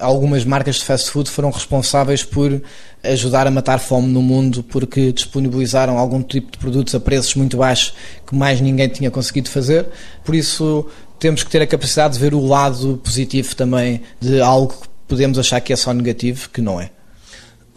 algumas 0.00 0.44
marcas 0.44 0.76
de 0.76 0.84
fast 0.84 1.10
food 1.10 1.30
foram 1.30 1.50
responsáveis 1.50 2.24
por 2.24 2.60
ajudar 3.02 3.46
a 3.46 3.50
matar 3.50 3.78
fome 3.78 4.08
no 4.08 4.22
mundo 4.22 4.62
porque 4.62 5.12
disponibilizaram 5.12 5.98
algum 5.98 6.22
tipo 6.22 6.50
de 6.52 6.58
produtos 6.58 6.94
a 6.94 7.00
preços 7.00 7.34
muito 7.34 7.56
baixos 7.56 7.94
que 8.26 8.34
mais 8.34 8.60
ninguém 8.60 8.88
tinha 8.88 9.10
conseguido 9.10 9.48
fazer. 9.48 9.86
Por 10.24 10.34
isso, 10.34 10.86
temos 11.18 11.42
que 11.42 11.50
ter 11.50 11.62
a 11.62 11.66
capacidade 11.66 12.14
de 12.14 12.20
ver 12.20 12.34
o 12.34 12.44
lado 12.44 13.00
positivo 13.04 13.54
também 13.54 14.02
de 14.20 14.40
algo 14.40 14.74
que 14.74 14.88
podemos 15.06 15.38
achar 15.38 15.60
que 15.60 15.72
é 15.72 15.76
só 15.76 15.92
negativo, 15.92 16.48
que 16.50 16.60
não 16.60 16.80
é. 16.80 16.90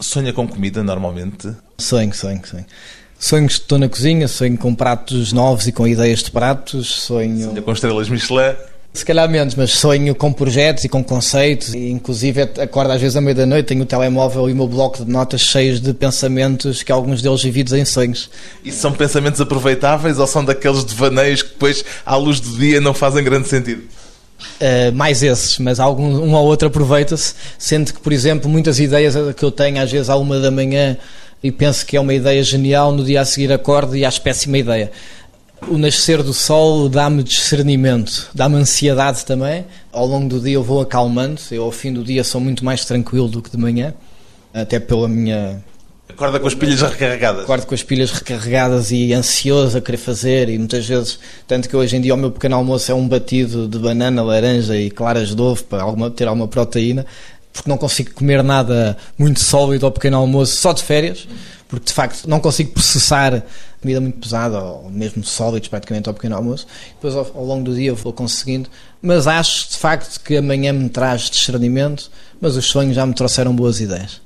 Sonha 0.00 0.32
com 0.32 0.46
comida 0.46 0.82
normalmente? 0.82 1.50
Sonho, 1.78 2.12
sonho, 2.14 2.40
sonho. 2.44 2.66
Sonho 3.18 3.46
que 3.46 3.52
estou 3.52 3.78
na 3.78 3.88
cozinha, 3.88 4.28
sonho 4.28 4.58
com 4.58 4.74
pratos 4.74 5.32
novos 5.32 5.66
e 5.66 5.72
com 5.72 5.86
ideias 5.86 6.22
de 6.22 6.30
pratos, 6.30 6.88
sonho... 6.88 7.46
Sonha 7.46 7.62
com 7.62 7.72
estrelas 7.72 8.08
Michelin? 8.08 8.54
Se 8.94 9.04
calhar 9.04 9.28
menos, 9.28 9.56
mas 9.56 9.72
sonho 9.72 10.14
com 10.14 10.32
projetos 10.32 10.84
e 10.84 10.88
com 10.88 11.02
conceitos. 11.02 11.74
E, 11.74 11.90
inclusive, 11.90 12.42
acordo 12.42 12.92
às 12.92 13.00
vezes 13.00 13.16
à 13.16 13.20
meia 13.20 13.34
da 13.34 13.44
noite, 13.44 13.66
tenho 13.66 13.82
o 13.82 13.86
telemóvel 13.86 14.48
e 14.48 14.52
o 14.52 14.56
meu 14.56 14.68
bloco 14.68 15.04
de 15.04 15.10
notas 15.10 15.40
cheios 15.40 15.80
de 15.80 15.92
pensamentos, 15.92 16.84
que 16.84 16.92
alguns 16.92 17.20
deles 17.20 17.42
vividos 17.42 17.72
em 17.72 17.84
sonhos. 17.84 18.30
E 18.64 18.70
são 18.70 18.92
pensamentos 18.92 19.40
aproveitáveis 19.40 20.20
ou 20.20 20.28
são 20.28 20.44
daqueles 20.44 20.84
devaneios 20.84 21.42
que 21.42 21.48
depois, 21.48 21.84
à 22.06 22.14
luz 22.14 22.38
do 22.38 22.56
dia, 22.56 22.80
não 22.80 22.94
fazem 22.94 23.24
grande 23.24 23.48
sentido? 23.48 23.82
Uh, 24.60 24.94
mais 24.94 25.24
esses, 25.24 25.58
mas 25.58 25.80
algum, 25.80 26.04
um 26.04 26.32
ou 26.32 26.44
outro 26.46 26.68
aproveita-se, 26.68 27.34
sendo 27.58 27.92
que, 27.92 28.00
por 28.00 28.12
exemplo, 28.12 28.48
muitas 28.48 28.78
ideias 28.78 29.16
que 29.36 29.44
eu 29.44 29.50
tenho 29.50 29.82
às 29.82 29.90
vezes 29.90 30.08
à 30.08 30.14
uma 30.16 30.38
da 30.38 30.52
manhã 30.52 30.96
e 31.42 31.50
penso 31.50 31.84
que 31.84 31.96
é 31.96 32.00
uma 32.00 32.14
ideia 32.14 32.42
genial, 32.42 32.92
no 32.92 33.04
dia 33.04 33.20
a 33.20 33.24
seguir 33.24 33.52
acordo 33.52 33.96
e 33.96 34.04
acho 34.04 34.20
péssima 34.22 34.56
ideia. 34.56 34.90
O 35.68 35.78
nascer 35.78 36.22
do 36.22 36.34
sol 36.34 36.88
dá-me 36.88 37.22
discernimento, 37.22 38.30
dá-me 38.34 38.56
ansiedade 38.56 39.24
também. 39.24 39.64
Ao 39.92 40.06
longo 40.06 40.28
do 40.28 40.40
dia 40.40 40.54
eu 40.54 40.62
vou 40.62 40.80
acalmando, 40.80 41.40
eu 41.50 41.64
ao 41.64 41.72
fim 41.72 41.92
do 41.92 42.04
dia 42.04 42.22
sou 42.22 42.40
muito 42.40 42.64
mais 42.64 42.84
tranquilo 42.84 43.28
do 43.28 43.40
que 43.40 43.50
de 43.50 43.56
manhã, 43.56 43.94
até 44.52 44.78
pela 44.78 45.08
minha 45.08 45.62
Acorda 46.08 46.38
com 46.38 46.46
as 46.46 46.54
pilhas 46.54 46.80
recarregadas. 46.80 47.42
Acordo 47.44 47.66
com 47.66 47.74
as 47.74 47.82
pilhas 47.82 48.10
recarregadas 48.12 48.92
e 48.92 49.12
ansioso 49.12 49.78
a 49.78 49.80
querer 49.80 49.96
fazer 49.96 50.48
e 50.48 50.58
muitas 50.58 50.86
vezes, 50.86 51.18
tanto 51.46 51.68
que 51.68 51.74
hoje 51.74 51.96
em 51.96 52.00
dia 52.00 52.14
o 52.14 52.16
meu 52.16 52.30
pequeno 52.30 52.56
almoço 52.56 52.92
é 52.92 52.94
um 52.94 53.08
batido 53.08 53.66
de 53.66 53.78
banana, 53.78 54.22
laranja 54.22 54.76
e 54.76 54.90
claras 54.90 55.34
de 55.34 55.42
ovo 55.42 55.64
para 55.64 55.82
alguma, 55.82 56.10
ter 56.10 56.28
alguma 56.28 56.46
proteína, 56.46 57.04
porque 57.52 57.68
não 57.68 57.76
consigo 57.76 58.12
comer 58.12 58.44
nada 58.44 58.96
muito 59.18 59.40
sólido 59.40 59.86
ao 59.86 59.92
pequeno 59.92 60.18
almoço 60.18 60.56
só 60.56 60.72
de 60.72 60.84
férias, 60.84 61.26
porque 61.66 61.86
de 61.86 61.92
facto 61.92 62.28
não 62.28 62.38
consigo 62.38 62.72
processar 62.72 63.42
comida 63.84 64.00
muito 64.00 64.18
pesada 64.18 64.58
ou 64.58 64.90
mesmo 64.90 65.22
sólidos 65.22 65.68
praticamente 65.68 66.08
ao 66.08 66.14
pequeno 66.14 66.34
almoço. 66.34 66.66
Depois 66.94 67.14
ao, 67.14 67.30
ao 67.34 67.44
longo 67.44 67.64
do 67.64 67.74
dia 67.74 67.92
vou 67.92 68.12
conseguindo, 68.12 68.70
mas 69.00 69.26
acho 69.26 69.68
de 69.70 69.76
facto 69.76 70.18
que 70.24 70.38
amanhã 70.38 70.72
me 70.72 70.88
traz 70.88 71.28
discernimento, 71.28 72.10
mas 72.40 72.56
os 72.56 72.64
sonhos 72.64 72.96
já 72.96 73.04
me 73.04 73.12
trouxeram 73.12 73.54
boas 73.54 73.80
ideias. 73.80 74.22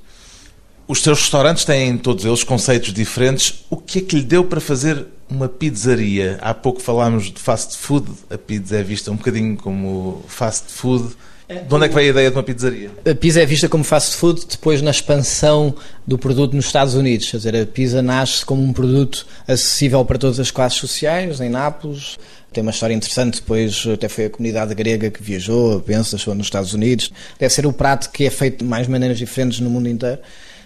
Os 0.87 1.03
seus 1.03 1.19
restaurantes 1.19 1.65
têm 1.65 1.97
todos 1.97 2.25
eles 2.25 2.43
conceitos 2.43 2.93
diferentes. 2.93 3.65
O 3.69 3.77
que 3.77 3.99
é 3.99 4.01
que 4.01 4.15
lhe 4.15 4.23
deu 4.23 4.43
para 4.45 4.59
fazer 4.59 5.05
uma 5.29 5.47
pizzaria? 5.47 6.39
Há 6.41 6.53
pouco 6.53 6.81
falámos 6.81 7.25
de 7.25 7.39
fast 7.39 7.77
food. 7.77 8.09
A 8.29 8.37
pizza 8.37 8.77
é 8.77 8.81
vista 8.81 9.11
um 9.11 9.15
bocadinho 9.15 9.55
como 9.55 10.23
fast 10.27 10.71
food. 10.71 11.15
De 11.49 11.73
onde 11.73 11.85
é 11.85 11.89
que 11.89 11.95
veio 11.95 12.09
a 12.09 12.11
ideia 12.11 12.29
de 12.29 12.37
uma 12.37 12.43
pizzaria? 12.43 12.91
A 13.09 13.15
pizza 13.15 13.41
é 13.41 13.45
vista 13.45 13.67
como 13.67 13.83
fast 13.83 14.15
food 14.17 14.45
depois 14.47 14.83
na 14.83 14.91
expansão 14.91 15.73
do 16.05 16.15
produto 16.15 16.55
nos 16.55 16.67
Estados 16.67 16.93
Unidos. 16.93 17.31
Quer 17.31 17.37
dizer, 17.37 17.55
a 17.55 17.65
pizza 17.65 18.03
nasce 18.03 18.45
como 18.45 18.61
um 18.61 18.71
produto 18.71 19.25
acessível 19.47 20.05
para 20.05 20.19
todas 20.19 20.39
as 20.39 20.51
classes 20.51 20.77
sociais, 20.77 21.41
em 21.41 21.49
Nápoles. 21.49 22.19
Tem 22.53 22.61
uma 22.61 22.69
história 22.69 22.93
interessante, 22.93 23.37
depois 23.41 23.83
até 23.91 24.07
foi 24.07 24.25
a 24.25 24.29
comunidade 24.29 24.75
grega 24.75 25.09
que 25.09 25.23
viajou, 25.23 25.81
pensa, 25.81 26.17
achou 26.17 26.35
nos 26.35 26.45
Estados 26.45 26.75
Unidos. 26.75 27.11
Deve 27.39 27.51
ser 27.51 27.65
o 27.65 27.73
prato 27.73 28.11
que 28.11 28.25
é 28.25 28.29
feito 28.29 28.59
de 28.59 28.65
mais 28.65 28.87
maneiras 28.87 29.17
diferentes 29.17 29.59
no 29.59 29.71
mundo 29.71 29.89
inteiro. 29.89 30.19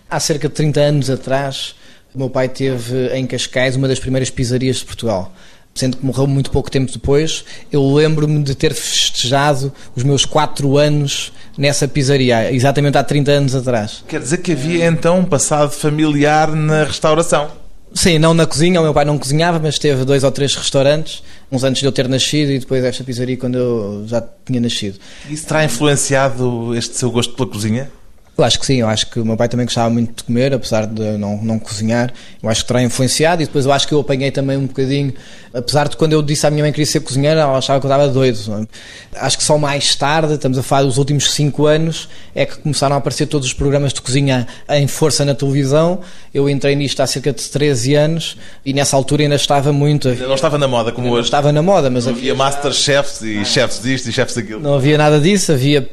Há 0.10 0.19
cerca 0.19 0.50
de 0.50 0.54
30 0.54 0.82
anos 0.82 1.10
atrás, 1.10 1.76
meu 2.13 2.30
pai 2.30 2.50
teve 2.50 3.08
em 3.15 3.26
Cascais 3.26 3.78
uma 3.78 3.88
das 3.88 4.00
primeiras 4.00 4.30
pizzarias 4.30 4.78
de 4.78 4.86
Portugal. 4.86 5.34
Sendo 5.74 5.98
que 5.98 6.06
morreu 6.06 6.28
muito 6.28 6.52
pouco 6.52 6.70
tempo 6.70 6.92
depois, 6.92 7.44
eu 7.72 7.94
lembro-me 7.94 8.44
de 8.44 8.54
ter 8.54 8.74
festejado 8.74 9.74
os 9.96 10.04
meus 10.04 10.24
4 10.24 10.78
anos 10.78 11.32
nessa 11.58 11.88
pizzaria, 11.88 12.54
exatamente 12.54 12.98
há 12.98 13.04
30 13.04 13.32
anos 13.32 13.56
atrás. 13.56 14.04
Quer 14.08 14.20
dizer 14.20 14.38
que 14.38 14.52
havia 14.52 14.86
então 14.86 15.20
um 15.20 15.26
passado 15.26 15.72
familiar 15.72 16.52
na 16.56 16.84
restauração? 16.84 17.64
Sim, 17.94 18.18
não 18.18 18.34
na 18.34 18.46
cozinha, 18.46 18.80
o 18.80 18.84
meu 18.84 18.94
pai 18.94 19.06
não 19.06 19.20
cozinhava, 19.20 19.60
mas 19.60 19.78
teve 19.78 20.04
dois 20.04 20.24
ou 20.24 20.32
três 20.32 20.56
restaurantes, 20.56 21.24
uns 21.52 21.64
antes 21.64 21.80
de 21.80 21.86
eu 21.88 21.92
ter 21.92 22.08
nascido 22.08 22.52
e 22.52 22.60
depois 22.60 22.84
esta 22.84 23.04
pizzaria 23.04 23.38
quando 23.38 23.56
eu 23.56 24.04
já 24.08 24.24
tinha 24.46 24.60
nascido. 24.60 25.00
Isso 25.30 25.46
terá 25.46 25.64
influenciado 25.64 26.76
este 26.76 26.96
seu 26.98 27.12
gosto 27.12 27.34
pela 27.36 27.50
cozinha? 27.50 27.92
Eu 28.36 28.43
acho 28.43 28.60
que 28.60 28.65
sim, 28.65 28.78
eu 28.78 28.88
acho 28.88 29.12
que 29.12 29.19
o 29.19 29.26
meu 29.26 29.38
pai 29.38 29.48
também 29.48 29.63
gostava 29.63 29.91
muito 29.91 30.17
de 30.17 30.24
comer, 30.24 30.56
apesar 30.56 30.88
de 30.88 31.17
não, 31.19 31.38
não 31.38 31.60
cozinhar. 31.60 32.12
Eu 32.41 32.50
acho 32.50 32.62
que 32.62 32.67
terá 32.67 32.82
influenciado 32.82 33.43
e 33.43 33.46
depois 33.46 33.63
eu 33.65 33.72
acho 33.72 33.88
que 33.88 33.93
eu 33.93 34.00
apanhei 34.00 34.32
também 34.32 34.58
um 34.58 34.65
bocadinho, 34.65 35.13
apesar 35.54 35.88
de 35.88 35.96
quando 35.96 36.13
eu 36.13 36.22
disse 36.24 36.48
à 36.48 36.50
minha 36.50 36.63
mãe 36.63 36.72
que 36.72 36.78
queria 36.78 36.91
ser 36.91 37.02
cozinheira, 37.02 37.41
ela 37.41 37.56
achava 37.56 37.80
que 37.80 37.86
eu 37.86 37.91
estava 37.91 38.10
doido. 38.10 38.67
É? 39.13 39.19
Acho 39.19 39.38
que 39.38 39.43
só 39.43 39.56
mais 39.60 39.96
tarde, 39.96 40.34
estamos 40.34 40.58
a 40.58 40.63
falar 40.63 40.82
dos 40.82 40.98
últimos 40.98 41.32
5 41.32 41.65
anos, 41.67 42.10
é 42.34 42.43
que 42.43 42.58
começaram 42.58 42.96
a 42.96 42.98
aparecer 42.98 43.28
todos 43.28 43.48
os 43.48 43.54
programas 43.54 43.93
de 43.93 44.02
cozinha 44.02 44.48
em 44.67 44.88
força 44.88 45.24
na 45.24 45.36
televisão. 45.36 46.00
Eu 46.34 46.50
entrei 46.50 46.76
nisto 46.76 47.02
há 47.02 47.08
cerca 47.08 47.32
de 47.32 47.43
13 47.48 47.93
anos 47.93 48.38
e 48.65 48.74
nessa 48.74 48.96
altura 48.96 49.22
ainda 49.22 49.36
estava 49.36 49.72
muito. 49.72 50.10
Ainda 50.10 50.26
não 50.26 50.34
estava 50.34 50.58
na 50.58 50.67
moda 50.67 50.91
como 50.91 51.12
hoje. 51.12 51.28
Estava 51.28 51.52
na 51.52 51.62
moda, 51.62 51.88
mas 51.91 52.06
não 52.06 52.13
havia, 52.13 52.32
havia 52.32 52.36
Masterchefs 52.36 53.22
e 53.22 53.46
chefs 53.46 53.80
disto 53.80 54.10
e 54.10 54.12
chefs 54.12 54.36
daquilo. 54.36 54.60
Não 54.60 54.74
havia 54.74 54.98
nada 54.98 55.19
disso, 55.19 55.52
havia 55.52 55.88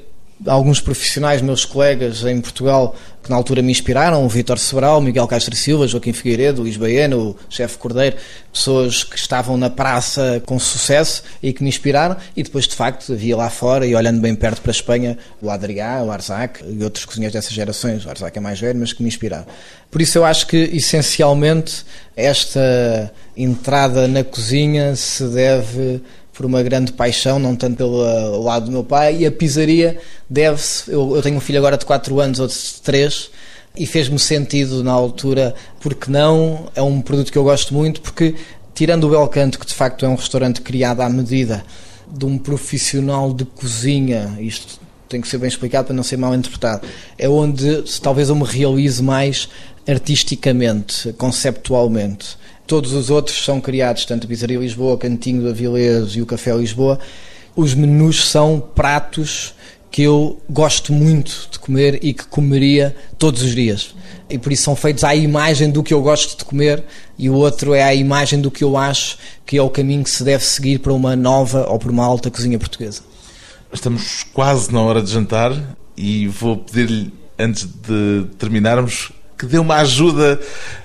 alguns 0.47 0.81
profissionais, 0.81 1.43
meus 1.43 1.65
colegas 1.65 2.25
em 2.25 2.41
Portugal, 2.41 2.95
que 3.23 3.29
na 3.29 3.37
altura 3.37 3.61
me 3.61 3.71
inspiraram, 3.71 4.25
o 4.25 4.29
Vítor 4.29 4.59
Sobral, 4.59 5.01
Miguel 5.01 5.27
Castro 5.27 5.55
Silva, 5.55 5.87
Joaquim 5.87 6.13
Figueiredo, 6.13 6.63
Luís 6.63 6.77
Baiano, 6.77 7.31
o 7.31 7.37
chefe 7.51 7.77
Cordeiro, 7.77 8.17
pessoas 8.53 9.05
que 9.05 9.17
estavam 9.17 9.57
na 9.57 9.69
praça 9.69 10.43
com 10.47 10.59
sucesso 10.59 11.23
e 11.43 11.53
que 11.53 11.63
me 11.63 11.69
inspiraram, 11.69 12.17
e 12.35 12.43
depois 12.43 12.67
de 12.67 12.75
facto 12.75 13.13
havia 13.13 13.37
lá 13.37 13.51
fora, 13.51 13.87
e 13.87 13.95
olhando 13.95 14.21
bem 14.21 14.35
perto 14.35 14.63
para 14.63 14.71
a 14.71 14.73
Espanha, 14.73 15.19
o 15.43 15.51
Adrià, 15.51 16.03
o 16.03 16.11
Arzac 16.11 16.65
e 16.67 16.83
outros 16.83 17.05
cozinheiros 17.05 17.35
dessas 17.35 17.53
gerações, 17.53 18.07
o 18.07 18.11
Arzac 18.11 18.37
é 18.37 18.41
mais 18.41 18.59
velho, 18.59 18.79
mas 18.79 18.93
que 18.93 19.03
me 19.03 19.09
inspiraram. 19.09 19.47
Por 19.91 20.01
isso 20.01 20.17
eu 20.17 20.25
acho 20.25 20.47
que 20.47 20.57
essencialmente 20.57 21.85
esta 22.17 23.13
entrada 23.37 24.09
na 24.09 24.25
cozinha 24.25 24.95
se 24.97 25.25
deve 25.25 26.01
por 26.41 26.47
uma 26.47 26.63
grande 26.63 26.95
paixão, 26.95 27.39
não 27.39 27.55
tanto 27.55 27.77
pelo 27.77 28.43
lado 28.43 28.65
do 28.65 28.73
meu 28.73 28.83
pai, 28.83 29.15
e 29.19 29.27
a 29.27 29.31
pizzaria 29.31 29.99
deve-se. 30.29 30.91
Eu, 30.91 31.15
eu, 31.15 31.21
tenho 31.21 31.37
um 31.37 31.41
filho 31.41 31.59
agora 31.59 31.77
de 31.77 31.85
4 31.85 32.19
anos, 32.19 32.41
outro 32.41 32.57
de 32.57 32.81
3, 32.81 33.31
e 33.77 33.85
fez-me 33.85 34.19
sentido 34.19 34.83
na 34.83 34.91
altura, 34.91 35.55
porque 35.81 36.11
não? 36.11 36.71
É 36.75 36.81
um 36.81 37.03
produto 37.03 37.31
que 37.31 37.37
eu 37.37 37.45
gosto 37.45 37.75
muito, 37.75 38.01
porque 38.01 38.35
tirando 38.73 39.05
o 39.05 39.11
Belcanto, 39.11 39.59
que 39.59 39.67
de 39.67 39.75
facto 39.75 40.07
é 40.07 40.09
um 40.09 40.15
restaurante 40.15 40.63
criado 40.63 41.03
à 41.03 41.11
medida 41.11 41.63
de 42.11 42.25
um 42.25 42.39
profissional 42.39 43.35
de 43.35 43.45
cozinha, 43.45 44.39
isto 44.41 44.81
tem 45.11 45.21
que 45.21 45.29
ser 45.29 45.37
bem 45.37 45.49
explicado 45.49 45.89
para 45.89 45.95
não 45.95 46.03
ser 46.03 46.17
mal 46.17 46.35
interpretado, 46.35 46.89
é 47.19 47.29
onde 47.29 47.85
talvez 48.01 48.31
eu 48.31 48.35
me 48.35 48.45
realize 48.45 49.03
mais 49.03 49.47
artisticamente, 49.87 51.13
conceptualmente 51.19 52.41
Todos 52.71 52.93
os 52.93 53.11
outros 53.11 53.45
são 53.45 53.61
criados, 53.61 54.05
tanto 54.05 54.27
a 54.27 54.29
Pizzaria 54.29 54.57
Lisboa, 54.57 54.97
Cantinho 54.97 55.43
da 55.43 55.51
Avilés 55.51 56.15
e 56.15 56.23
o 56.23 56.25
Café 56.25 56.57
Lisboa. 56.57 57.01
Os 57.57 57.75
menus 57.75 58.29
são 58.29 58.61
pratos 58.61 59.55
que 59.91 60.03
eu 60.03 60.41
gosto 60.49 60.93
muito 60.93 61.49
de 61.51 61.59
comer 61.59 61.99
e 62.01 62.15
que 62.15 62.25
comeria 62.29 62.95
todos 63.19 63.43
os 63.43 63.57
dias. 63.57 63.93
E 64.29 64.39
por 64.39 64.53
isso 64.53 64.63
são 64.63 64.77
feitos 64.77 65.03
à 65.03 65.17
imagem 65.17 65.69
do 65.69 65.83
que 65.83 65.93
eu 65.93 66.01
gosto 66.01 66.39
de 66.39 66.45
comer 66.45 66.85
e 67.19 67.29
o 67.29 67.35
outro 67.35 67.75
é 67.75 67.83
à 67.83 67.93
imagem 67.93 68.41
do 68.41 68.53
que 68.53 68.63
eu 68.63 68.77
acho 68.77 69.19
que 69.45 69.59
é 69.59 69.63
o 69.63 69.69
caminho 69.69 70.05
que 70.05 70.11
se 70.11 70.23
deve 70.23 70.45
seguir 70.45 70.79
para 70.79 70.93
uma 70.93 71.17
nova 71.17 71.69
ou 71.69 71.77
para 71.77 71.91
uma 71.91 72.05
alta 72.05 72.31
cozinha 72.31 72.57
portuguesa. 72.57 73.03
Estamos 73.73 74.23
quase 74.33 74.73
na 74.73 74.81
hora 74.81 75.03
de 75.03 75.11
jantar 75.11 75.77
e 75.97 76.29
vou 76.29 76.59
pedir-lhe, 76.59 77.13
antes 77.37 77.65
de 77.65 78.27
terminarmos, 78.39 79.11
que 79.41 79.47
dê 79.47 79.59
uma 79.59 79.77
ajuda 79.77 80.39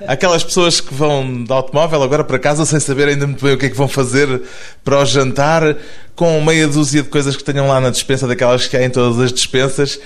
àquelas 0.07 0.41
pessoas 0.41 0.79
que 0.79 0.93
vão 0.93 1.43
de 1.43 1.51
automóvel 1.51 2.01
agora 2.01 2.23
para 2.23 2.39
casa 2.39 2.65
sem 2.65 2.79
saber 2.79 3.09
ainda 3.09 3.27
muito 3.27 3.43
bem 3.43 3.53
o 3.53 3.57
que 3.57 3.65
é 3.65 3.69
que 3.69 3.75
vão 3.75 3.89
fazer 3.89 4.43
para 4.81 4.97
o 5.01 5.05
jantar, 5.05 5.75
com 6.15 6.39
meia 6.39 6.65
dúzia 6.65 7.03
de 7.03 7.09
coisas 7.09 7.35
que 7.35 7.43
tenham 7.43 7.67
lá 7.67 7.81
na 7.81 7.89
dispensa, 7.89 8.25
daquelas 8.25 8.65
que 8.65 8.77
há 8.77 8.85
em 8.85 8.89
todas 8.89 9.19
as 9.19 9.33
dispensas. 9.33 9.99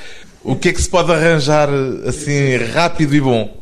O 0.43 0.55
que 0.55 0.69
é 0.69 0.73
que 0.73 0.81
se 0.81 0.89
pode 0.89 1.12
arranjar 1.12 1.69
assim 2.07 2.57
rápido 2.73 3.15
e 3.15 3.21
bom? 3.21 3.55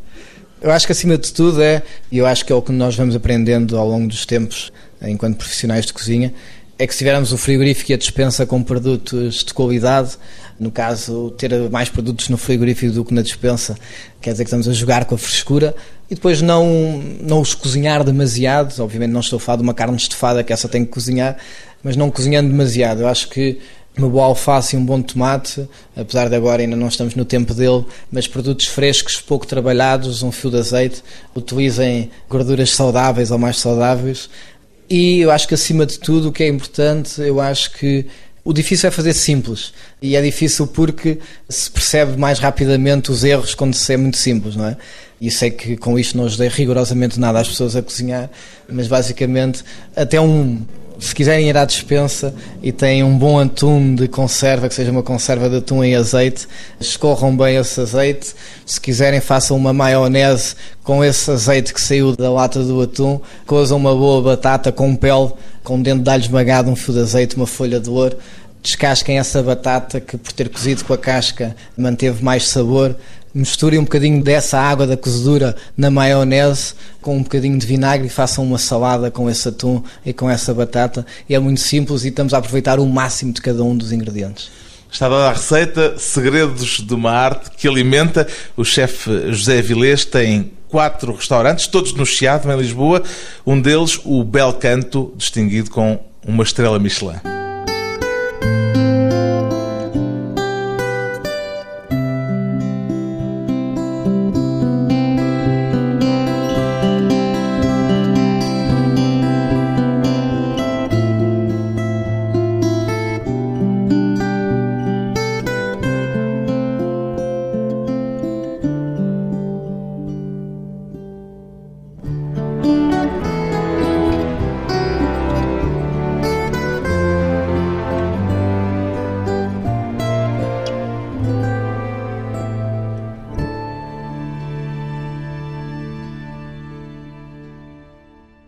Eu 0.62 0.71
acho 0.71 0.86
que 0.86 0.93
acima 0.93 1.17
de 1.17 1.34
tudo 1.34 1.62
é, 1.62 1.84
e 2.10 2.17
eu 2.17 2.26
acho 2.26 2.45
que 2.45 2.54
é 2.54 2.56
o 2.56 2.62
que 2.62 2.71
nós 2.71 2.95
vamos 2.95 3.13
aprendendo 3.13 3.78
ao 3.78 3.89
longo 3.89 4.08
dos 4.08 4.26
tempos, 4.26 4.71
enquanto 5.02 5.36
profissionais 5.36 5.86
de 5.86 5.91
cozinha, 5.91 6.34
é 6.80 6.86
que 6.86 6.94
se 6.94 7.00
tivermos 7.00 7.32
o 7.32 7.38
frigorífico 7.38 7.92
e 7.92 7.94
a 7.94 7.98
dispensa 7.98 8.46
com 8.46 8.62
produtos 8.62 9.44
de 9.44 9.54
qualidade, 9.54 10.12
no 10.60 10.72
caso, 10.72 11.32
ter 11.38 11.52
mais 11.70 11.90
produtos 11.90 12.30
no 12.30 12.38
frigorífico 12.38 12.94
do 12.94 13.06
que 13.06 13.13
na 13.13 13.22
dispensa, 13.22 13.76
quer 14.22 14.32
dizer 14.32 14.44
que 14.44 14.48
estamos 14.48 14.68
a 14.68 14.74
jogar 14.74 15.06
com 15.06 15.16
a 15.16 15.18
frescura 15.18 15.76
e 16.10 16.16
depois 16.16 16.42
não, 16.42 17.02
não 17.22 17.42
os 17.42 17.54
cozinhar 17.54 18.04
demasiado. 18.04 18.80
Obviamente, 18.82 19.12
não 19.12 19.22
estou 19.22 19.38
a 19.38 19.40
falar 19.40 19.58
de 19.58 19.63
uma 19.63 19.74
carne 19.74 19.98
estofada 19.98 20.44
que 20.44 20.54
essa 20.54 20.68
tem 20.68 20.86
que 20.86 20.92
cozinhar, 20.92 21.38
mas 21.84 21.96
não 21.96 22.12
cozinhando 22.12 22.50
demasiado. 22.50 23.02
Eu 23.02 23.08
acho 23.08 23.30
que 23.30 23.60
uma 23.98 24.08
boa 24.08 24.26
alface 24.26 24.76
e 24.76 24.80
um 24.80 24.86
bom 24.86 25.02
tomate, 25.02 25.68
apesar 25.96 26.30
de 26.30 26.36
agora 26.36 26.62
ainda 26.62 26.76
não 26.76 26.88
estamos 26.88 27.16
no 27.16 27.26
tempo 27.26 27.54
dele, 27.54 27.84
mas 28.12 28.28
produtos 28.28 28.68
frescos, 28.68 29.20
pouco 29.20 29.48
trabalhados, 29.48 30.22
um 30.22 30.32
fio 30.32 30.52
de 30.52 30.58
azeite, 30.58 31.04
utilizem 31.36 32.12
gorduras 32.30 32.70
saudáveis 32.70 33.32
ou 33.32 33.40
mais 33.40 33.58
saudáveis, 33.58 34.30
E 34.90 35.19
eu 35.19 35.31
acho 35.31 35.48
que 35.48 35.54
acima 35.54 35.85
de 35.85 36.00
tudo 36.00 36.29
o 36.29 36.31
que 36.31 36.44
é 36.44 36.48
importante, 36.48 37.21
eu 37.21 37.42
acho 37.42 37.71
que 37.71 38.06
o 38.44 38.54
difícil 38.54 38.88
é 38.88 38.92
fazer 38.92 39.13
simples. 39.13 39.73
E 40.02 40.15
é 40.15 40.21
difícil 40.21 40.65
porque 40.67 41.19
se 41.50 41.69
percebe 41.69 42.17
mais 42.17 42.40
rapidamente 42.40 43.12
os 43.12 43.25
erros 43.25 43.54
quando 43.54 43.73
se 43.73 43.94
é 43.94 43.98
muito 43.98 44.15
simples, 44.15 44.56
não 44.56 44.65
é? 44.65 44.77
E 45.19 45.29
sei 45.29 45.52
que 45.52 45.75
com 45.75 46.00
isto 46.00 46.17
não 46.17 46.25
ajudei 46.25 46.48
rigorosamente 46.48 47.19
nada 47.19 47.40
às 47.40 47.48
pessoas 47.50 47.75
a 47.75 47.81
cozinhar, 47.81 48.29
mas 48.69 48.88
basicamente 48.88 49.65
até 49.96 50.21
um 50.21 50.62
se 51.00 51.13
quiserem 51.13 51.50
ir 51.50 51.58
à 51.58 51.65
despensa 51.65 52.33
e 52.62 52.71
têm 52.71 53.04
um 53.04 53.17
bom 53.17 53.39
atum 53.39 53.93
de 53.93 54.08
conserva, 54.08 54.67
que 54.67 54.73
seja 54.73 54.91
uma 54.91 55.04
conserva 55.04 55.50
de 55.50 55.58
atum 55.58 55.83
em 55.83 55.95
azeite, 55.95 56.48
escorram 56.79 57.35
bem 57.35 57.58
esse 57.58 57.79
azeite. 57.79 58.33
Se 58.65 58.81
quiserem, 58.81 59.21
façam 59.21 59.56
uma 59.56 59.73
maionese 59.73 60.56
com 60.83 61.04
esse 61.04 61.29
azeite 61.29 61.73
que 61.73 61.81
saiu 61.81 62.15
da 62.15 62.31
lata 62.31 62.63
do 62.63 62.81
atum, 62.81 63.19
cozam 63.45 63.77
uma 63.77 63.95
boa 63.95 64.21
batata 64.21 64.71
com 64.71 64.95
pele, 64.95 65.31
com 65.63 65.75
um 65.75 65.81
dente 65.81 66.02
de 66.04 66.10
alho 66.10 66.21
esmagado, 66.21 66.71
um 66.71 66.75
fio 66.75 66.93
de 66.93 67.02
azeite, 67.02 67.35
uma 67.35 67.48
folha 67.48 67.79
de 67.79 67.89
ouro. 67.89 68.17
Descasquem 68.62 69.17
essa 69.17 69.41
batata 69.41 69.99
que, 69.99 70.17
por 70.17 70.31
ter 70.31 70.49
cozido 70.49 70.83
com 70.83 70.93
a 70.93 70.97
casca, 70.97 71.55
manteve 71.77 72.23
mais 72.23 72.47
sabor 72.47 72.95
misturem 73.37 73.79
um 73.79 73.83
bocadinho 73.83 74.23
dessa 74.23 74.60
água 74.60 74.87
da 74.87 74.97
cozedura 74.97 75.55
na 75.75 75.91
maionese 75.91 76.73
com 77.01 77.17
um 77.17 77.23
bocadinho 77.23 77.58
de 77.58 77.67
vinagre 77.67 78.08
e 78.08 78.10
façam 78.10 78.43
uma 78.43 78.58
salada 78.58 79.12
com 79.12 79.29
esse 79.29 79.47
atum 79.47 79.83
e 80.05 80.12
com 80.12 80.29
essa 80.29 80.53
batata. 80.53 81.05
E 81.29 81.35
é 81.35 81.39
muito 81.39 81.60
simples 81.60 82.03
e 82.03 82.08
estamos 82.08 82.33
a 82.33 82.39
aproveitar 82.39 82.79
o 82.79 82.85
máximo 82.85 83.31
de 83.31 83.41
cada 83.41 83.63
um 83.63 83.77
dos 83.77 83.91
ingredientes. 83.91 84.49
Está 84.91 85.08
dada 85.08 85.29
a 85.29 85.33
receita 85.33 85.97
Segredos 85.97 86.79
de 86.79 86.93
uma 86.93 87.12
Arte 87.12 87.51
que 87.51 87.67
alimenta. 87.67 88.27
O 88.55 88.63
chefe 88.63 89.31
José 89.31 89.62
Vilês 89.62 90.05
tem 90.05 90.51
quatro 90.69 91.13
restaurantes, 91.13 91.67
todos 91.67 91.93
no 91.93 92.05
Chiado, 92.05 92.51
em 92.51 92.58
Lisboa. 92.58 93.03
Um 93.45 93.60
deles, 93.62 93.99
o 94.03 94.23
Bel 94.23 94.53
Canto, 94.53 95.13
distinguido 95.15 95.69
com 95.69 95.99
uma 96.25 96.43
estrela 96.43 96.79
Michelin. 96.79 97.46